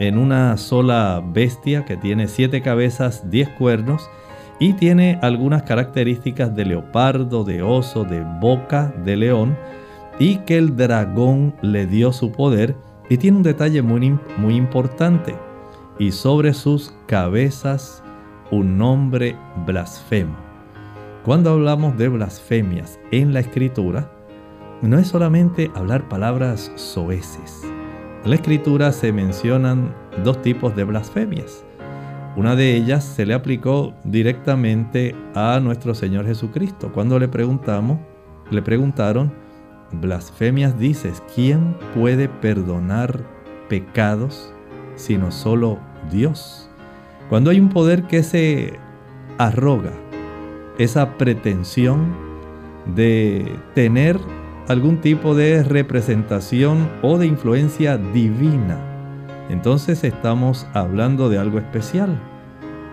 [0.00, 4.10] en una sola bestia que tiene siete cabezas, diez cuernos
[4.58, 9.56] y tiene algunas características de leopardo, de oso, de boca, de león
[10.18, 12.76] y que el dragón le dio su poder
[13.08, 15.34] y tiene un detalle muy, muy importante
[15.98, 18.02] y sobre sus cabezas
[18.50, 19.36] un nombre
[19.66, 20.36] blasfemo.
[21.24, 24.10] Cuando hablamos de blasfemias en la escritura,
[24.84, 27.62] no es solamente hablar palabras soeces.
[28.22, 31.64] En la escritura se mencionan dos tipos de blasfemias.
[32.36, 36.92] Una de ellas se le aplicó directamente a nuestro Señor Jesucristo.
[36.92, 37.98] Cuando le preguntamos,
[38.50, 39.32] le preguntaron,
[39.92, 43.24] blasfemias dices, ¿quién puede perdonar
[43.68, 44.52] pecados
[44.96, 45.78] sino solo
[46.10, 46.68] Dios?
[47.30, 48.78] Cuando hay un poder que se
[49.38, 49.92] arroga
[50.78, 52.14] esa pretensión
[52.94, 54.18] de tener
[54.68, 58.78] algún tipo de representación o de influencia divina,
[59.50, 62.18] entonces estamos hablando de algo especial.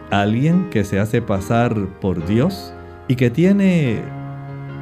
[0.10, 2.74] Alguien que se hace pasar por Dios
[3.08, 4.02] y que tiene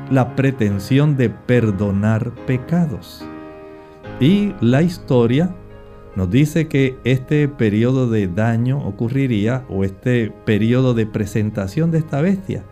[0.09, 3.23] la pretensión de perdonar pecados.
[4.19, 5.55] Y la historia
[6.15, 12.21] nos dice que este periodo de daño ocurriría, o este periodo de presentación de esta
[12.21, 12.63] bestia,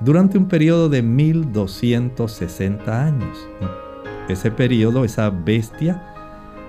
[0.00, 3.48] durante un periodo de 1260 años.
[4.28, 6.02] Ese periodo, esa bestia,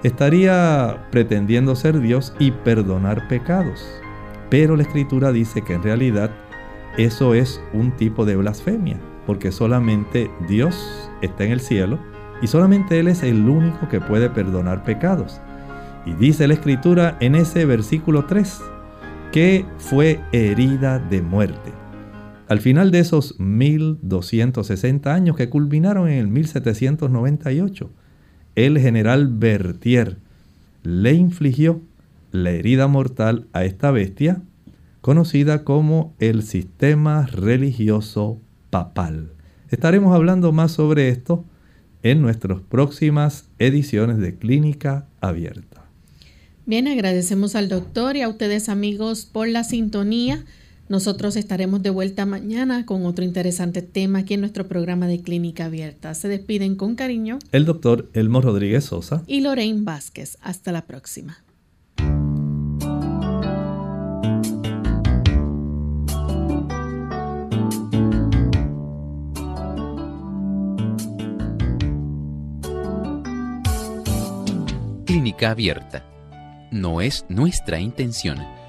[0.04, 3.86] estaría pretendiendo ser Dios y perdonar pecados.
[4.50, 6.32] Pero la escritura dice que en realidad
[6.98, 12.00] eso es un tipo de blasfemia, porque solamente Dios está en el cielo
[12.42, 15.42] y solamente Él es el único que puede perdonar pecados.
[16.06, 18.62] Y dice la escritura en ese versículo 3
[19.32, 21.87] que fue herida de muerte.
[22.48, 27.90] Al final de esos 1260 años que culminaron en el 1798,
[28.56, 30.18] el general Berthier
[30.84, 31.82] le infligió
[32.32, 34.42] la herida mortal a esta bestia,
[35.02, 38.40] conocida como el sistema religioso
[38.70, 39.32] papal.
[39.70, 41.44] Estaremos hablando más sobre esto
[42.04, 45.86] en nuestras próximas ediciones de Clínica Abierta.
[46.66, 50.46] Bien, agradecemos al doctor y a ustedes amigos por la sintonía.
[50.90, 55.66] Nosotros estaremos de vuelta mañana con otro interesante tema aquí en nuestro programa de Clínica
[55.66, 56.14] Abierta.
[56.14, 60.38] Se despiden con cariño el doctor Elmo Rodríguez Sosa y Lorraine Vázquez.
[60.42, 61.44] Hasta la próxima.
[75.06, 76.06] Clínica Abierta.
[76.72, 78.38] No es nuestra intención